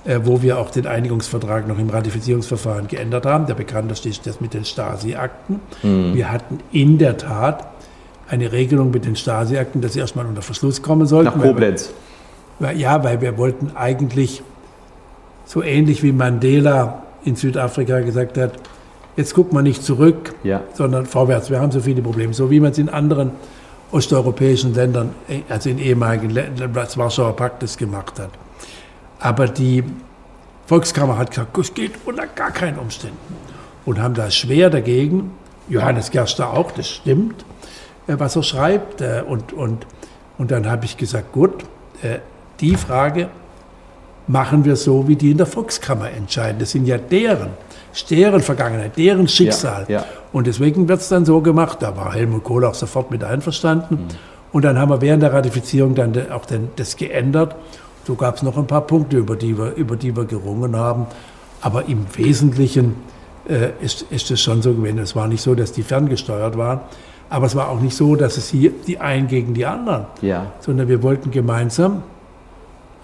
[0.05, 3.47] äh, wo wir auch den Einigungsvertrag noch im Ratifizierungsverfahren geändert haben.
[3.47, 5.59] Der bekannteste ist das mit den Stasi-Akten.
[5.83, 6.13] Mhm.
[6.13, 7.67] Wir hatten in der Tat
[8.27, 11.37] eine Regelung mit den Stasi-Akten, dass sie erstmal unter Verschluss kommen sollten.
[11.37, 11.91] Nach Koblenz.
[12.59, 14.41] Weil, ja, weil wir wollten eigentlich
[15.45, 18.53] so ähnlich wie Mandela in Südafrika gesagt hat,
[19.15, 20.61] jetzt guckt man nicht zurück, ja.
[20.73, 21.49] sondern vorwärts.
[21.49, 23.31] Wir haben so viele Probleme, so wie man es in anderen
[23.91, 25.11] osteuropäischen Ländern,
[25.49, 28.31] also in ehemaligen Ländern des Warschauer Paktes gemacht hat.
[29.19, 29.83] Aber die
[30.65, 33.17] Volkskammer hat gesagt, es geht unter gar keinen Umständen.
[33.85, 35.31] Und haben da schwer dagegen,
[35.69, 37.45] Johannes Gerster auch, das stimmt,
[38.07, 39.01] was er schreibt.
[39.01, 39.85] Äh, und, und,
[40.37, 41.63] und dann habe ich gesagt, gut,
[42.01, 42.19] äh,
[42.59, 43.29] die Frage
[44.27, 46.59] machen wir so, wie die in der Volkskammer entscheiden.
[46.59, 47.49] Das sind ja deren,
[48.09, 49.85] deren Vergangenheit, deren Schicksal.
[49.87, 50.05] Ja, ja.
[50.31, 53.95] Und deswegen wird es dann so gemacht, da war Helmut Kohl auch sofort mit einverstanden.
[53.95, 54.07] Mhm.
[54.51, 57.55] Und dann haben wir während der Ratifizierung dann auch den, das geändert.
[58.05, 61.07] So gab es noch ein paar Punkte, über die wir, über die wir gerungen haben.
[61.61, 62.95] Aber im Wesentlichen
[63.49, 64.99] äh, ist, ist es schon so gewesen.
[64.99, 66.79] Es war nicht so, dass die ferngesteuert waren.
[67.35, 70.53] Aber es war auch nicht so, dass es hier die einen gegen die anderen, ja.
[70.61, 72.01] sondern wir wollten gemeinsam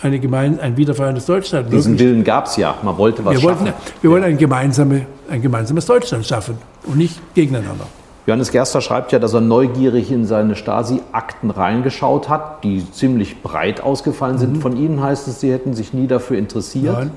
[0.01, 1.73] eine gemein, ein wiedervereintes Deutschland.
[1.73, 3.65] Diesen Willen gab es ja, man wollte was wir schaffen.
[3.65, 4.09] Wollten, wir ja.
[4.09, 7.87] wollten ein, gemeinsame, ein gemeinsames Deutschland schaffen und nicht gegeneinander.
[8.25, 13.81] Johannes Gerster schreibt ja, dass er neugierig in seine Stasi-Akten reingeschaut hat, die ziemlich breit
[13.81, 14.53] ausgefallen sind.
[14.53, 14.61] Mhm.
[14.61, 16.97] Von Ihnen heißt es, Sie hätten sich nie dafür interessiert.
[16.97, 17.11] Nein.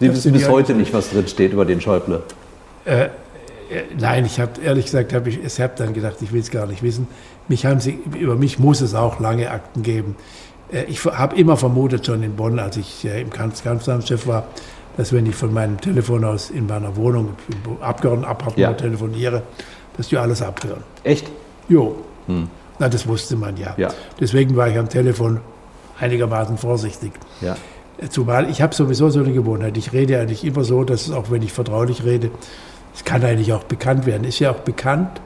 [0.00, 2.24] Sie wissen bis heute nicht, was drin steht über den Schäuble.
[2.84, 3.08] Äh,
[3.98, 6.66] nein, ich habe ehrlich gesagt, hab ich, ich habe dann gedacht, ich will es gar
[6.66, 7.06] nicht wissen.
[7.48, 10.16] Mich haben sie, über mich muss es auch lange Akten geben.
[10.72, 14.46] Äh, ich habe immer vermutet, schon in Bonn, als ich äh, im Kanzleramtschef war,
[14.96, 18.72] dass wenn ich von meinem Telefon aus in meiner Wohnung, im Abgeordnetenappartement ja.
[18.74, 19.42] telefoniere,
[19.96, 20.82] dass die alles abhören.
[21.04, 21.30] Echt?
[21.68, 21.96] Jo.
[22.26, 22.48] Hm.
[22.78, 23.74] Na, das wusste man ja.
[23.76, 23.90] ja.
[24.20, 25.40] Deswegen war ich am Telefon
[25.98, 27.12] einigermaßen vorsichtig.
[27.40, 27.56] Ja.
[28.10, 29.76] Zumal ich habe sowieso so eine Gewohnheit.
[29.76, 32.30] Ich rede eigentlich immer so, dass auch wenn ich vertraulich rede,
[32.98, 34.24] es kann eigentlich auch bekannt werden.
[34.24, 35.20] Ist ja auch bekannt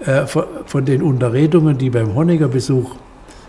[0.00, 2.94] äh, von den Unterredungen, die beim Honecker-Besuch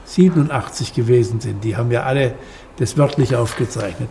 [0.03, 1.63] 87 gewesen sind.
[1.63, 2.33] Die haben ja alle
[2.77, 4.09] das wörtlich aufgezeichnet.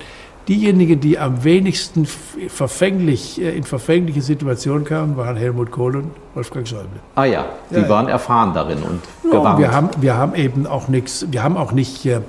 [0.48, 6.66] Diejenigen, die am wenigsten verfänglich, äh, in verfängliche Situationen kamen, waren Helmut Kohl und Wolfgang
[6.66, 7.00] Schäuble.
[7.16, 9.58] Ah ja, die ja, waren erfahren darin und gewarnt.
[9.58, 12.22] wir, haben, wir haben eben auch nichts, wir haben auch nicht, äh,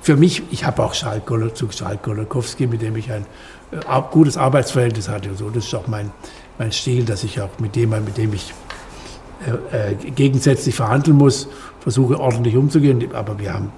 [0.00, 3.26] für mich, ich habe auch Schalk zu Schalk Golokowski, mit dem ich ein
[3.70, 3.76] äh,
[4.10, 5.28] gutes Arbeitsverhältnis hatte.
[5.28, 5.50] Und so.
[5.50, 6.10] Das ist auch mein,
[6.58, 8.52] mein Stil, dass ich auch mit dem, mit dem ich
[9.72, 11.48] äh, äh, gegensätzlich verhandeln muss,
[11.80, 13.04] versuche ordentlich umzugehen.
[13.14, 13.72] Aber wir haben,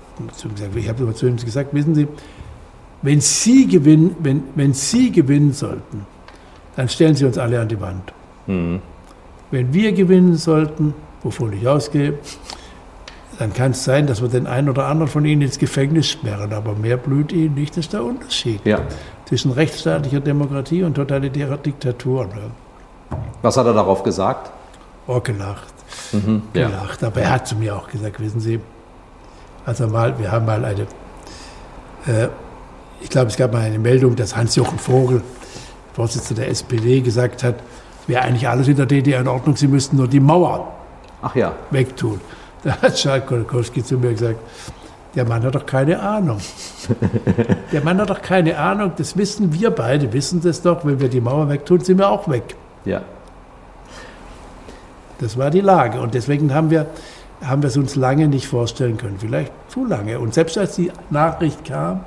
[0.74, 2.08] ich habe immer zu ihm gesagt, wissen Sie,
[3.02, 6.06] wenn Sie gewinnen, wenn, wenn Sie gewinnen sollten,
[6.76, 8.12] dann stellen Sie uns alle an die Wand.
[8.46, 8.80] Mhm.
[9.50, 12.14] Wenn wir gewinnen sollten, wovon ich ausgehe,
[13.38, 16.52] dann kann es sein, dass wir den einen oder anderen von Ihnen ins Gefängnis sperren,
[16.52, 18.60] aber mehr blüht Ihnen nicht, das ist der Unterschied.
[18.64, 18.86] Ja
[19.30, 22.28] zwischen rechtsstaatlicher Demokratie und totalitärer Diktatur.
[23.42, 24.50] Was hat er darauf gesagt?
[25.06, 25.74] Oh, gelacht.
[26.12, 27.02] Mhm, gelacht.
[27.02, 27.08] Ja.
[27.08, 28.60] Aber er hat zu mir auch gesagt, wissen Sie,
[29.66, 30.82] also mal, wir haben mal eine,
[32.06, 32.28] äh,
[33.00, 35.22] ich glaube, es gab mal eine Meldung, dass Hans-Jochen Vogel,
[35.94, 37.56] Vorsitzender der SPD, gesagt hat,
[38.02, 40.72] es wäre eigentlich alles in der DDR in Ordnung, Sie müssten nur die Mauer
[41.22, 41.52] Ach ja.
[41.70, 42.20] wegtun.
[42.62, 44.38] Da hat Charles Kolokowski zu mir gesagt,
[45.14, 46.38] der Mann hat doch keine Ahnung.
[47.72, 51.08] Der Mann hat doch keine Ahnung, das wissen wir beide, wissen das doch, wenn wir
[51.08, 52.54] die Mauer wegtun, sind wir auch weg.
[52.84, 53.02] Ja.
[55.18, 56.86] Das war die Lage und deswegen haben wir,
[57.44, 60.18] haben wir es uns lange nicht vorstellen können, vielleicht zu lange.
[60.18, 62.00] Und selbst als die Nachricht kam,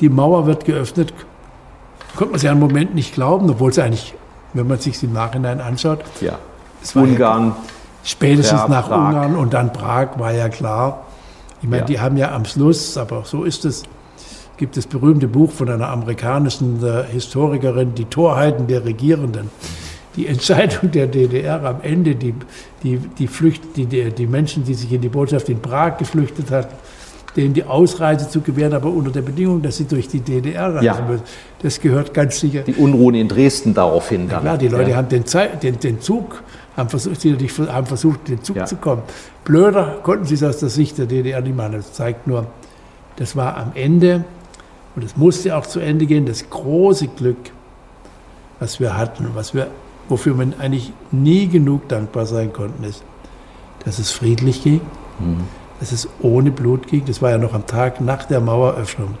[0.00, 1.12] die Mauer wird geöffnet,
[2.16, 4.14] konnte man es ja einen Moment nicht glauben, obwohl es eigentlich,
[4.54, 6.38] wenn man es sich im Nachhinein anschaut, ja.
[6.94, 7.54] Ungarn.
[8.02, 9.08] Spätestens ja, nach Prag.
[9.08, 11.06] Ungarn und dann Prag war ja klar.
[11.60, 11.86] Ich meine, ja.
[11.86, 13.82] die haben ja am Schluss, aber so ist es,
[14.56, 19.50] gibt das berühmte Buch von einer amerikanischen äh, Historikerin, Die Torheiten der Regierenden.
[20.18, 22.34] Die Entscheidung der DDR am Ende, die,
[22.82, 26.74] die, die, Flücht, die, die Menschen, die sich in die Botschaft in Prag geflüchtet hatten,
[27.36, 30.84] denen die Ausreise zu gewähren, aber unter der Bedingung, dass sie durch die DDR reisen
[30.84, 31.00] ja.
[31.08, 31.22] müssen.
[31.62, 32.62] Das gehört ganz sicher.
[32.62, 34.44] Die Unruhen in Dresden daraufhin dann.
[34.44, 34.96] Ja, die Leute ja.
[34.96, 36.42] haben den, Zeit, den, den Zug,
[36.76, 37.36] haben versucht, sie
[37.68, 38.64] haben versucht, den Zug ja.
[38.64, 39.02] zu kommen.
[39.44, 41.74] Blöder konnten sie es aus der Sicht der DDR nicht machen.
[41.74, 42.48] Das zeigt nur,
[43.14, 44.24] das war am Ende,
[44.96, 47.52] und es musste auch zu Ende gehen, das große Glück,
[48.58, 49.68] was wir hatten, was wir,
[50.08, 53.04] wofür wir eigentlich nie genug dankbar sein konnten, ist,
[53.84, 54.80] dass es friedlich ging.
[55.18, 55.44] Mhm
[55.80, 57.04] dass es ohne Blut ging.
[57.06, 59.14] Das war ja noch am Tag nach der Maueröffnung.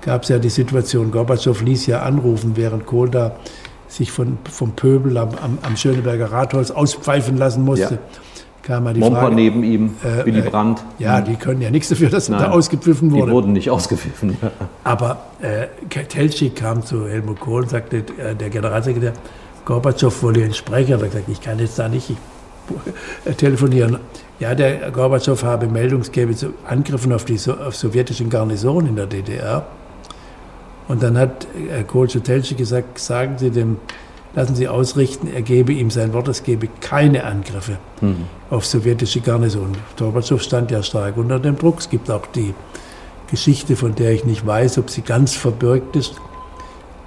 [0.00, 3.36] Gab es ja die Situation, Gorbatschow ließ ja anrufen, während Kohl da
[3.88, 7.94] sich von, vom Pöbel am, am, am Schöneberger Rathaus auspfeifen lassen musste.
[7.94, 8.00] Ja.
[8.62, 10.82] Kam mal die Momper Frage, neben ihm, äh, Willy äh, Brandt.
[10.98, 13.26] Ja, die können ja nichts dafür, dass Nein, da ausgepfiffen wurde.
[13.26, 14.38] Die wurden nicht ausgepfiffen.
[14.84, 15.66] Aber äh,
[16.04, 19.12] Telschik kam zu Helmut Kohl und sagte, äh, der Generalsekretär,
[19.64, 20.92] Gorbatschow wolle ihn sprechen.
[20.92, 22.16] Er hat gesagt, ich kann jetzt da nicht
[23.36, 23.98] telefonieren.
[24.40, 28.90] Ja, der Gorbatschow habe Meldung, es gäbe so Angriffen auf die so auf sowjetischen Garnisonen
[28.90, 29.66] in der DDR.
[30.88, 33.78] Und dann hat Herr Kohl zu gesagt, sagen Sie dem,
[34.34, 38.24] lassen Sie ausrichten, er gebe ihm sein Wort, es gebe keine Angriffe mhm.
[38.50, 39.76] auf sowjetische Garnisonen.
[39.98, 41.78] Gorbatschow stand ja stark unter dem Druck.
[41.78, 42.54] Es gibt auch die
[43.30, 46.16] Geschichte, von der ich nicht weiß, ob sie ganz verbirgt ist,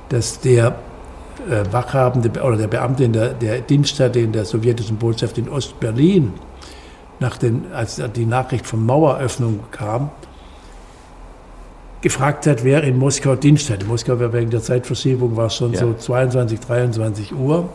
[0.09, 0.73] dass der äh,
[1.71, 6.33] Wachhabende oder der Beamte in der, der Dienststätte in der sowjetischen Botschaft in Ostberlin,
[7.19, 10.11] nach den, als die Nachricht von Maueröffnung kam,
[12.01, 13.81] gefragt hat, wer in Moskau Dienst hat.
[13.81, 15.79] In Moskau war wegen der Zeitverschiebung war es schon ja.
[15.79, 17.69] so 22, 23 Uhr.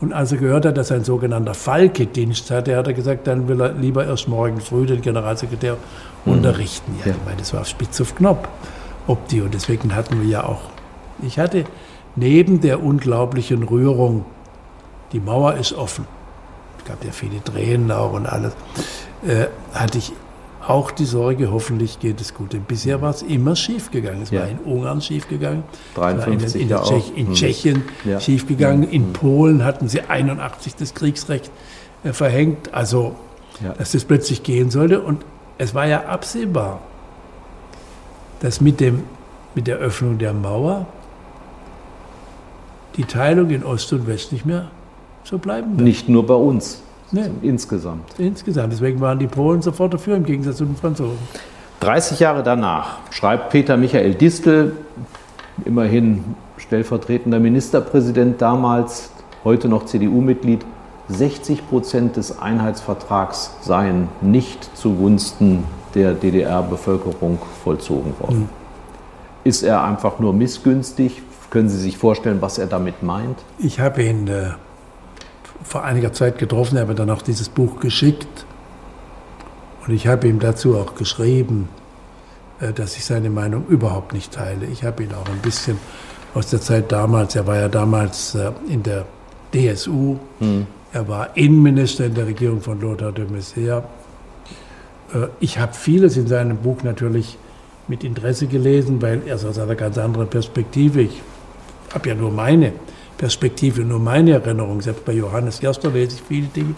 [0.00, 3.48] Und als er gehört hat, dass ein sogenannter Falke Dienst hatte, hat er gesagt, dann
[3.48, 5.76] will er lieber erst morgen früh den Generalsekretär
[6.24, 6.32] mhm.
[6.32, 6.96] unterrichten.
[7.00, 7.16] Ja, ja.
[7.16, 8.46] Ich meine, das war spitz auf Knopf,
[9.06, 9.40] ob die.
[9.40, 10.62] Und deswegen hatten wir ja auch,
[11.22, 11.64] ich hatte
[12.16, 14.24] neben der unglaublichen Rührung,
[15.12, 16.06] die Mauer ist offen,
[16.78, 18.52] es gab ja viele Tränen auch und alles,
[19.26, 20.12] äh, hatte ich
[20.66, 22.52] auch die Sorge, hoffentlich geht es gut.
[22.52, 24.22] Denn bisher war es immer schiefgegangen.
[24.22, 24.40] Es ja.
[24.40, 25.62] war in Ungarn schiefgegangen,
[25.94, 27.34] 53 in, in, Tschech, in hm.
[27.34, 28.20] Tschechien ja.
[28.20, 28.90] schiefgegangen, hm.
[28.90, 31.50] in Polen hatten sie 81 das Kriegsrecht
[32.02, 33.14] äh, verhängt, also
[33.62, 33.74] ja.
[33.74, 35.00] dass das plötzlich gehen sollte.
[35.00, 35.24] Und
[35.58, 36.80] es war ja absehbar,
[38.40, 39.04] dass mit, dem,
[39.54, 40.86] mit der Öffnung der Mauer
[42.96, 44.66] die Teilung in Ost und West nicht mehr
[45.24, 45.80] so bleiben wird.
[45.80, 46.82] Nicht nur bei uns,
[47.12, 47.28] nee.
[47.42, 48.04] insgesamt.
[48.18, 48.72] Insgesamt.
[48.72, 51.18] Deswegen waren die Polen sofort dafür, im Gegensatz zu den Franzosen.
[51.80, 54.72] 30 Jahre danach schreibt Peter Michael Distel,
[55.64, 56.24] immerhin
[56.56, 59.10] stellvertretender Ministerpräsident damals,
[59.44, 60.64] heute noch CDU-Mitglied,
[61.08, 68.40] 60 Prozent des Einheitsvertrags seien nicht zugunsten der DDR-Bevölkerung vollzogen worden.
[68.40, 68.48] Mhm.
[69.44, 71.22] Ist er einfach nur missgünstig?
[71.50, 73.38] Können Sie sich vorstellen, was er damit meint?
[73.58, 74.50] Ich habe ihn äh,
[75.62, 78.46] vor einiger Zeit getroffen, er hat mir dann auch dieses Buch geschickt.
[79.86, 81.68] Und ich habe ihm dazu auch geschrieben,
[82.60, 84.66] äh, dass ich seine Meinung überhaupt nicht teile.
[84.66, 85.78] Ich habe ihn auch ein bisschen
[86.34, 89.06] aus der Zeit damals, er war ja damals äh, in der
[89.54, 90.66] DSU, hm.
[90.92, 93.84] er war Innenminister in der Regierung von Lothar de Maizière.
[95.14, 97.38] Äh, ich habe vieles in seinem Buch natürlich
[97.88, 101.22] mit Interesse gelesen, weil er aus einer ganz anderen Perspektive, ich
[101.94, 102.72] habe ja nur meine
[103.18, 104.80] Perspektive, nur meine Erinnerung.
[104.80, 106.74] Selbst bei Johannes Gerster lese ich viele Dinge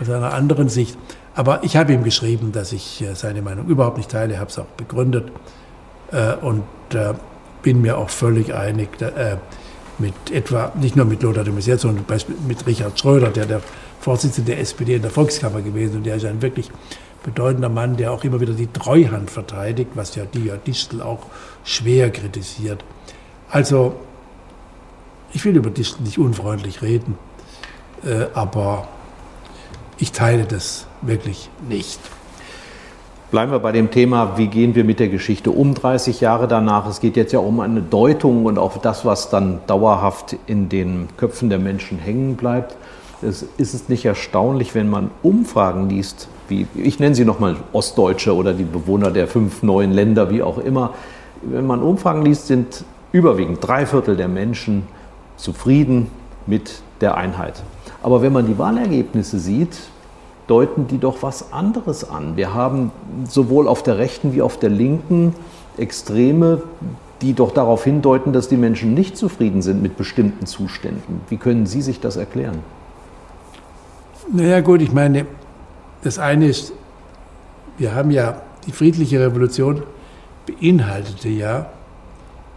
[0.00, 0.96] aus einer anderen Sicht.
[1.34, 4.58] Aber ich habe ihm geschrieben, dass ich äh, seine Meinung überhaupt nicht teile, habe es
[4.58, 5.32] auch begründet
[6.12, 6.62] äh, und
[6.94, 7.14] äh,
[7.62, 8.90] bin mir auch völlig einig
[9.98, 12.04] mit etwa, nicht nur mit Lothar de Maizière, sondern
[12.46, 13.62] mit Richard Schröder, der der
[14.00, 16.70] Vorsitzende der SPD in der Volkskammer gewesen und der ist ein wirklich
[17.22, 21.20] bedeutender Mann, der auch immer wieder die Treuhand verteidigt, was ja die Distel auch
[21.64, 22.84] schwer kritisiert.
[23.48, 23.94] Also
[25.34, 27.18] ich will über dich nicht unfreundlich reden,
[28.04, 28.88] äh, aber
[29.98, 32.00] ich teile das wirklich nicht.
[33.30, 36.86] Bleiben wir bei dem Thema, wie gehen wir mit der Geschichte um 30 Jahre danach.
[36.86, 41.08] Es geht jetzt ja um eine Deutung und auch das, was dann dauerhaft in den
[41.16, 42.76] Köpfen der Menschen hängen bleibt.
[43.22, 48.36] Es ist es nicht erstaunlich, wenn man Umfragen liest, wie ich nenne sie nochmal Ostdeutsche
[48.36, 50.94] oder die Bewohner der fünf neuen Länder, wie auch immer.
[51.42, 54.84] Wenn man Umfragen liest, sind überwiegend drei Viertel der Menschen
[55.36, 56.10] zufrieden
[56.46, 57.62] mit der Einheit.
[58.02, 59.76] Aber wenn man die Wahlergebnisse sieht,
[60.46, 62.36] deuten die doch was anderes an.
[62.36, 62.92] Wir haben
[63.28, 65.34] sowohl auf der rechten wie auf der linken
[65.78, 66.62] Extreme,
[67.22, 71.22] die doch darauf hindeuten, dass die Menschen nicht zufrieden sind mit bestimmten Zuständen.
[71.28, 72.58] Wie können Sie sich das erklären?
[74.30, 75.26] Naja gut, ich meine,
[76.02, 76.72] das eine ist,
[77.78, 79.82] wir haben ja die friedliche Revolution
[80.46, 81.66] beinhaltete ja,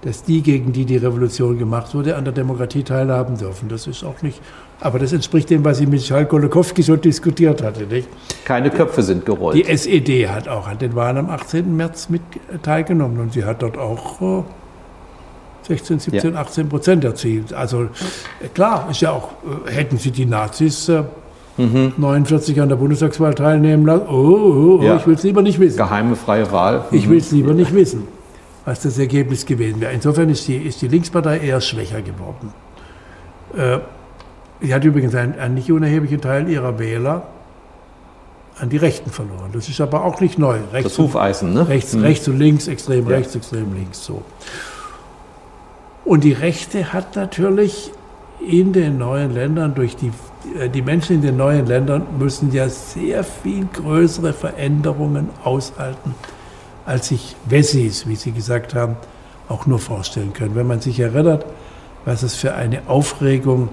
[0.02, 3.68] dass die, gegen die die Revolution gemacht wurde, an der Demokratie teilhaben dürfen.
[3.68, 4.41] Das ist auch nicht,
[4.80, 7.86] aber das entspricht dem, was ich mit Charles Golokowski so diskutiert hatte.
[7.86, 8.08] Nicht?
[8.45, 9.58] Keine Köpfe sind gerollt.
[9.58, 11.76] Die SED hat auch an den Wahlen am 18.
[11.76, 12.22] März mit
[12.62, 14.43] teilgenommen und sie hat dort auch
[15.64, 16.39] 16, 17, ja.
[16.39, 17.54] 18 Prozent erzielt.
[17.54, 19.32] Also äh, klar, ist ja auch,
[19.66, 20.89] äh, hätten sie die Nazis
[21.58, 21.93] mhm.
[21.98, 24.95] 49 an der Bundestagswahl teilnehmen lassen, oh, oh, oh ja.
[24.98, 25.78] ich will es lieber nicht wissen.
[25.78, 26.86] Geheime freie Wahl.
[26.91, 26.98] Mhm.
[26.98, 28.16] Ich will es lieber nicht wissen
[28.68, 29.93] was das Ergebnis gewesen wäre.
[29.93, 32.53] Insofern ist die, ist die Linkspartei eher schwächer geworden.
[33.55, 33.78] Äh,
[34.59, 37.30] sie hat übrigens einen, einen nicht unerheblichen Teil ihrer Wähler
[38.59, 39.51] an die Rechten verloren.
[39.53, 40.57] Das ist aber auch nicht neu.
[40.74, 41.65] Rechts das Hufeisen, ne?
[41.70, 42.01] Rechts, mhm.
[42.01, 43.15] rechts und links, extrem ja.
[43.15, 44.22] rechts, extrem links, so.
[46.03, 47.93] Und die Rechte hat natürlich
[48.45, 50.11] in den neuen Ländern durch die,
[50.59, 56.15] äh, die Menschen in den neuen Ländern müssen ja sehr viel größere Veränderungen aushalten
[56.88, 58.95] als sich Wessis, wie Sie gesagt haben,
[59.49, 60.55] auch nur vorstellen können.
[60.55, 61.45] Wenn man sich erinnert,
[62.05, 63.69] was es für eine Aufregung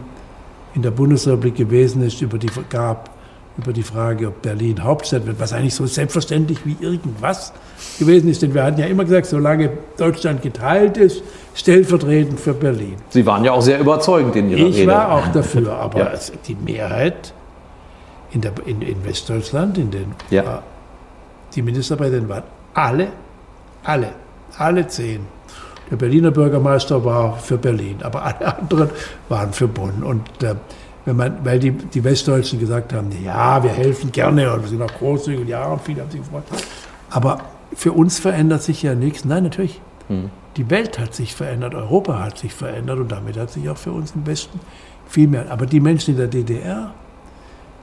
[0.74, 3.10] in der Bundesrepublik gewesen ist, über die, gab,
[3.56, 7.52] über die Frage, ob Berlin Hauptstadt wird, was eigentlich so selbstverständlich wie irgendwas
[8.00, 8.42] gewesen ist.
[8.42, 11.22] Denn wir hatten ja immer gesagt, solange Deutschland geteilt ist,
[11.54, 12.96] stellvertretend für Berlin.
[13.10, 14.80] Sie waren ja auch sehr überzeugend in Ihrer ich Rede.
[14.80, 16.12] Ich war auch dafür, aber ja.
[16.48, 17.32] die Mehrheit
[18.32, 20.64] in, der, in, in Westdeutschland, in den, ja.
[21.54, 22.42] die Ministerpräsidenten waren
[22.74, 23.08] alle,
[23.84, 24.10] alle,
[24.58, 25.26] alle zehn.
[25.90, 28.90] Der Berliner Bürgermeister war für Berlin, aber alle anderen
[29.28, 30.02] waren für Bonn.
[30.02, 30.54] Und äh,
[31.04, 34.82] wenn man, weil die, die Westdeutschen gesagt haben, ja, wir helfen gerne und wir sind
[34.82, 36.44] auch großzügig und ja, und viele haben sich gefreut.
[37.10, 37.40] Aber
[37.74, 39.24] für uns verändert sich ja nichts.
[39.24, 39.80] Nein, natürlich.
[40.08, 40.30] Hm.
[40.56, 43.92] Die Welt hat sich verändert, Europa hat sich verändert und damit hat sich auch für
[43.92, 44.60] uns im Westen
[45.06, 45.50] viel mehr.
[45.50, 46.94] Aber die Menschen in der DDR,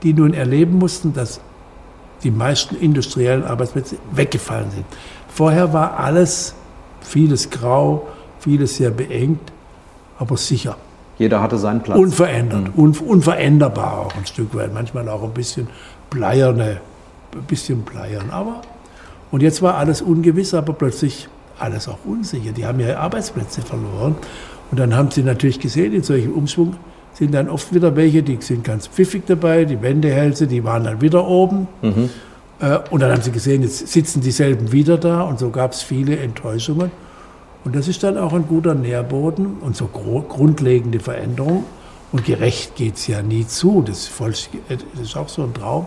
[0.03, 1.41] die nun erleben mussten, dass
[2.23, 4.85] die meisten industriellen Arbeitsplätze weggefallen sind.
[5.27, 6.55] Vorher war alles,
[7.01, 8.07] vieles grau,
[8.39, 9.51] vieles sehr beengt,
[10.19, 10.77] aber sicher.
[11.17, 11.97] Jeder hatte seinen Platz.
[11.97, 12.83] Unverändert, mhm.
[12.83, 14.73] un, unveränderbar auch ein Stück weit.
[14.73, 15.67] Manchmal auch ein bisschen
[16.09, 16.81] bleierne,
[17.33, 18.29] ein bisschen bleiern.
[18.31, 18.61] Aber,
[19.31, 21.27] und jetzt war alles ungewiss, aber plötzlich
[21.59, 22.51] alles auch unsicher.
[22.51, 24.15] Die haben ihre Arbeitsplätze verloren.
[24.71, 26.75] Und dann haben sie natürlich gesehen, in solchem Umschwung
[27.21, 31.01] sind dann oft wieder welche, die sind ganz pfiffig dabei, die Wendehälse, die waren dann
[31.01, 31.67] wieder oben.
[31.83, 32.09] Mhm.
[32.59, 35.83] Äh, und dann haben sie gesehen, jetzt sitzen dieselben wieder da und so gab es
[35.83, 36.89] viele Enttäuschungen.
[37.63, 41.63] Und das ist dann auch ein guter Nährboden und so grundlegende Veränderungen.
[42.11, 43.83] Und gerecht geht es ja nie zu.
[43.85, 45.85] Das ist, voll, das ist auch so ein Traum.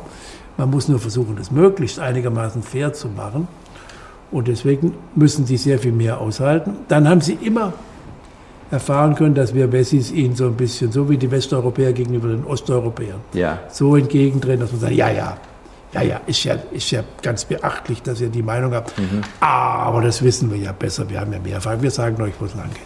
[0.57, 3.49] Man muss nur versuchen, das möglichst einigermaßen fair zu machen.
[4.31, 6.77] Und deswegen müssen sie sehr viel mehr aushalten.
[6.87, 7.73] Dann haben sie immer
[8.75, 12.45] erfahren können, dass wir Wessis ihnen so ein bisschen, so wie die Westeuropäer gegenüber den
[12.45, 13.61] Osteuropäern, ja.
[13.71, 15.39] so entgegentreten, dass man sagt, ja, ja,
[15.95, 18.99] ja, ja, ist ja, ist ja ganz beachtlich, dass ihr die Meinung habt.
[18.99, 19.23] Mhm.
[19.41, 22.47] Aber das wissen wir ja besser, wir haben ja mehr Erfahrung, wir sagen euch, wo
[22.47, 22.83] es lang geht.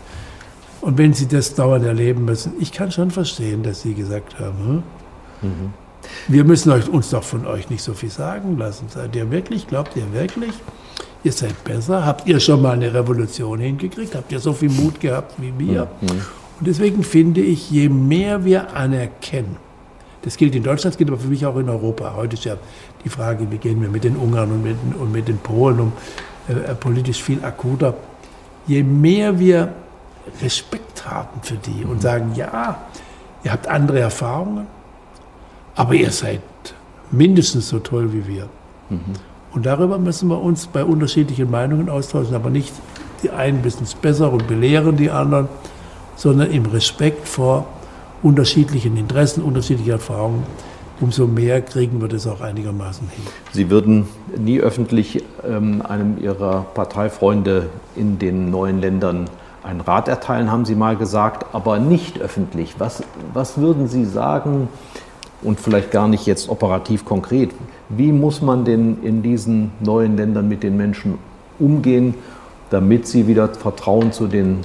[0.81, 4.85] Und wenn Sie das dauernd erleben müssen, ich kann schon verstehen, dass Sie gesagt haben,
[5.41, 5.51] hm?
[5.51, 5.73] mhm.
[6.29, 8.89] wir müssen euch, uns doch von euch nicht so viel sagen lassen.
[8.89, 10.53] Seid ihr wirklich, glaubt ihr wirklich,
[11.25, 12.05] ihr seid besser?
[12.05, 14.15] Habt ihr schon mal eine Revolution hingekriegt?
[14.15, 15.89] Habt ihr so viel Mut gehabt wie wir?
[16.01, 16.09] Mhm.
[16.59, 19.57] Und deswegen finde ich, je mehr wir anerkennen,
[20.23, 22.15] das gilt in Deutschland, das gilt aber für mich auch in Europa.
[22.17, 22.57] Heute ist ja
[23.05, 25.93] die Frage, wie gehen wir mit den Ungarn und mit, und mit den Polen um,
[26.49, 27.95] äh, politisch viel akuter.
[28.67, 29.73] Je mehr wir
[30.43, 32.01] Respekt haben für die und mhm.
[32.01, 32.83] sagen, ja,
[33.45, 34.67] ihr habt andere Erfahrungen,
[35.77, 36.43] aber ihr seid
[37.11, 38.49] mindestens so toll wie wir.
[38.91, 39.15] Mhm.
[39.59, 42.73] Und darüber müssen wir uns bei unterschiedlichen Meinungen austauschen, aber nicht
[43.25, 45.49] die einen wissen es besser und belehren die anderen,
[46.15, 47.67] sondern im Respekt vor
[48.23, 50.45] unterschiedlichen Interessen, unterschiedlichen Erfahrungen.
[51.01, 53.25] Umso mehr kriegen wir das auch einigermaßen hin.
[53.53, 54.07] Sie würden
[54.37, 59.29] nie öffentlich ähm, einem Ihrer Parteifreunde in den neuen Ländern
[59.65, 62.77] einen Rat erteilen, haben Sie mal gesagt, aber nicht öffentlich.
[62.79, 63.03] Was,
[63.35, 64.69] was würden Sie sagen,
[65.43, 67.51] und vielleicht gar nicht jetzt operativ konkret.
[67.89, 71.19] Wie muss man denn in diesen neuen Ländern mit den Menschen
[71.59, 72.15] umgehen,
[72.71, 74.59] damit sie wieder Vertrauen zu den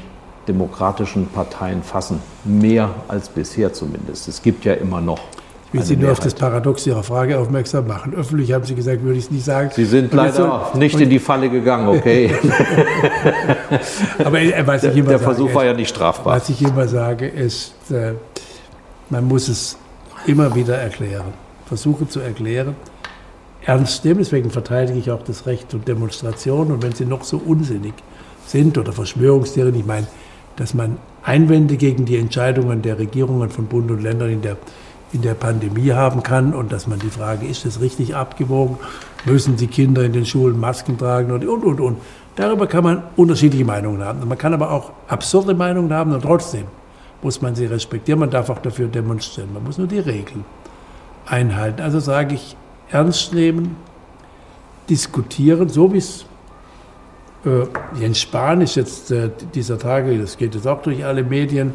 [0.48, 2.20] demokratischen Parteien fassen?
[2.44, 4.28] Mehr als bisher zumindest.
[4.28, 5.20] Es gibt ja immer noch
[5.68, 8.14] Ich will Sie nur auf das Paradox Ihrer Frage aufmerksam machen.
[8.14, 9.70] Öffentlich haben Sie gesagt, würde ich es nicht sagen.
[9.74, 12.32] Sie sind leider so, nicht in die Falle gegangen, okay.
[14.24, 16.36] Aber was ich immer Der sage, Versuch war ja nicht strafbar.
[16.36, 18.14] Was ich immer sage, ist, äh,
[19.10, 19.78] man muss es
[20.26, 21.34] immer wieder erklären.
[21.66, 22.76] Versuchen zu erklären,
[23.66, 24.20] ernst nehmen.
[24.20, 26.72] Deswegen verteidige ich auch das Recht und Demonstration.
[26.72, 27.94] Und wenn sie noch so unsinnig
[28.46, 30.08] sind oder Verschwörungstheorien, ich meine,
[30.56, 34.58] dass man Einwände gegen die Entscheidungen der Regierungen von Bund und Ländern in der
[35.14, 38.78] in der Pandemie haben kann und dass man die Frage, ist das richtig abgewogen?
[39.26, 41.98] Müssen die Kinder in den Schulen Masken tragen und, und, und, und.
[42.36, 44.28] Darüber kann man unterschiedliche Meinungen haben.
[44.28, 46.64] Man kann aber auch absurde Meinungen haben und trotzdem
[47.24, 48.20] muss man sie respektieren.
[48.20, 49.54] Man darf auch dafür demonstrieren.
[49.54, 50.46] Man muss nur die Regeln
[51.26, 51.82] einhalten.
[51.82, 52.56] Also sage ich,
[52.90, 53.76] ernst nehmen,
[54.90, 56.26] diskutieren, so wie es
[57.46, 61.74] äh, Jens Spahn ist jetzt äh, dieser Tage, das geht jetzt auch durch alle Medien,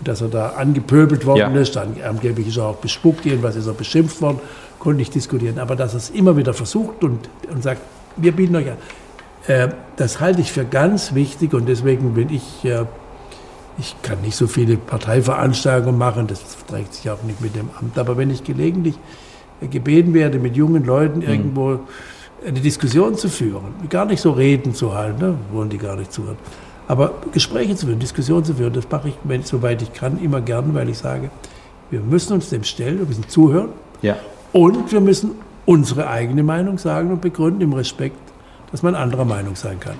[0.00, 1.60] dass er da angepöbelt worden ja.
[1.60, 1.76] ist.
[1.76, 4.40] Dann angeblich ist er auch bespuckt, irgendwas ist er beschimpft worden,
[4.78, 5.58] konnte ich diskutieren.
[5.58, 7.80] Aber dass er es immer wieder versucht und, und sagt,
[8.16, 8.76] wir bieten euch an,
[9.46, 12.84] äh, das halte ich für ganz wichtig und deswegen bin ich, äh,
[13.78, 17.98] ich kann nicht so viele Parteiveranstaltungen machen, das verträgt sich auch nicht mit dem Amt,
[17.98, 18.96] aber wenn ich gelegentlich
[19.70, 21.28] gebeten werde, mit jungen Leuten mhm.
[21.28, 21.80] irgendwo
[22.46, 26.12] eine Diskussion zu führen, gar nicht so Reden zu halten, ne, wollen die gar nicht
[26.12, 26.36] zuhören
[26.88, 30.40] aber Gespräche zu führen, Diskussionen zu führen, das mache ich, wenn, soweit ich kann, immer
[30.40, 31.30] gern, weil ich sage,
[31.90, 33.68] wir müssen uns dem stellen, wir müssen zuhören
[34.00, 34.16] ja.
[34.52, 35.32] und wir müssen
[35.66, 38.16] unsere eigene Meinung sagen und begründen im Respekt,
[38.70, 39.96] dass man anderer Meinung sein kann.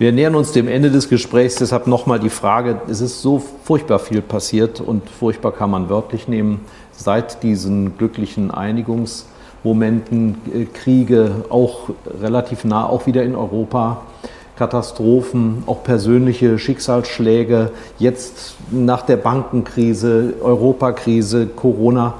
[0.00, 3.98] Wir nähern uns dem Ende des Gesprächs, deshalb nochmal die Frage, es ist so furchtbar
[3.98, 11.90] viel passiert und furchtbar kann man wörtlich nehmen, seit diesen glücklichen Einigungsmomenten, äh, Kriege, auch
[12.18, 14.00] relativ nah, auch wieder in Europa.
[14.56, 22.14] Katastrophen, auch persönliche Schicksalsschläge, jetzt nach der Bankenkrise, Europakrise, Corona.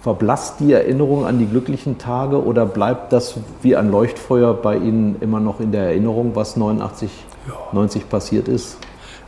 [0.00, 5.16] Verblasst die Erinnerung an die glücklichen Tage oder bleibt das wie ein Leuchtfeuer bei Ihnen
[5.20, 7.10] immer noch in der Erinnerung, was 89,
[7.48, 7.54] ja.
[7.72, 8.78] 90 passiert ist?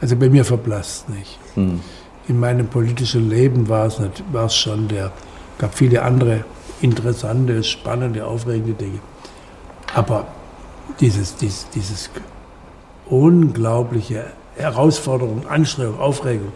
[0.00, 1.38] Also bei mir verblasst nicht.
[1.54, 1.80] Hm.
[2.28, 5.10] In meinem politischen Leben war es, nicht, war es schon der,
[5.58, 6.44] gab viele andere
[6.80, 9.00] interessante, spannende, aufregende Dinge.
[9.94, 10.26] Aber
[11.00, 12.10] dieses, dieses, dieses
[13.06, 14.24] unglaubliche
[14.56, 16.52] Herausforderung, Anstrengung, Aufregung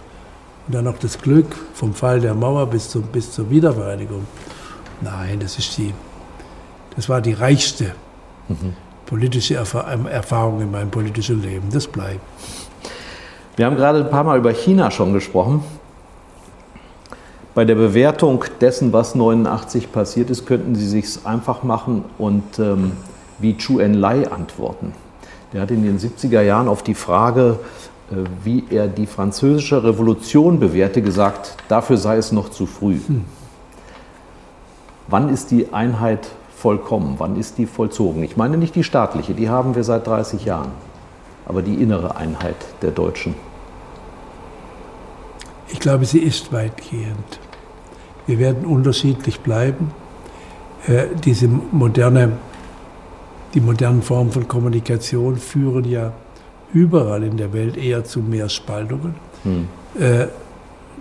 [0.66, 4.26] und dann noch das Glück vom Fall der Mauer bis, zum, bis zur Wiedervereinigung.
[5.00, 5.92] Nein, das ist die,
[6.96, 7.94] das war die reichste
[8.48, 8.74] mhm.
[9.06, 11.68] politische ähm, Erfahrung in meinem politischen Leben.
[11.72, 12.20] Das bleibt.
[13.56, 15.62] Wir haben gerade ein paar Mal über China schon gesprochen.
[17.54, 22.92] Bei der Bewertung dessen, was 89 passiert ist, könnten Sie sich einfach machen und ähm,
[23.38, 24.92] wie Chu Enlai antworten.
[25.52, 27.60] Der hat in den 70er Jahren auf die Frage,
[28.42, 32.98] wie er die französische Revolution bewährte, gesagt, dafür sei es noch zu früh.
[33.06, 33.24] Hm.
[35.08, 37.16] Wann ist die Einheit vollkommen?
[37.18, 38.22] Wann ist die vollzogen?
[38.22, 40.72] Ich meine nicht die staatliche, die haben wir seit 30 Jahren,
[41.46, 43.34] aber die innere Einheit der Deutschen.
[45.68, 47.40] Ich glaube, sie ist weitgehend.
[48.26, 49.90] Wir werden unterschiedlich bleiben.
[50.86, 52.32] Äh, diese moderne
[53.54, 56.12] die modernen Formen von Kommunikation führen ja
[56.74, 59.14] überall in der Welt eher zu mehr Spaltungen.
[59.44, 59.68] Hm.
[59.98, 60.26] Äh,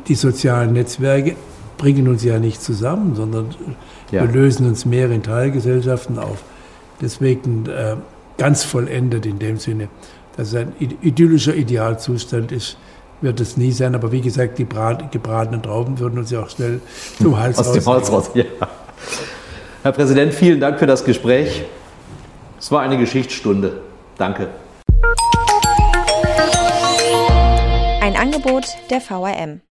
[0.07, 1.35] die sozialen Netzwerke
[1.77, 3.49] bringen uns ja nicht zusammen, sondern
[4.11, 4.21] ja.
[4.21, 6.43] wir lösen uns mehr in Teilgesellschaften auf.
[7.01, 7.95] Deswegen äh,
[8.37, 9.89] ganz vollendet in dem Sinne,
[10.37, 12.77] dass es ein idyllischer Idealzustand ist,
[13.21, 13.95] wird es nie sein.
[13.95, 14.67] Aber wie gesagt, die
[15.11, 16.81] gebratenen Trauben würden uns ja auch schnell
[17.21, 17.73] zum Hals Aus raus.
[17.73, 18.31] Dem Hals raus.
[18.33, 18.45] Ja.
[19.83, 21.63] Herr Präsident, vielen Dank für das Gespräch.
[22.59, 23.81] Es war eine Geschichtsstunde.
[24.17, 24.47] Danke.
[28.23, 29.59] Angebot der VRM.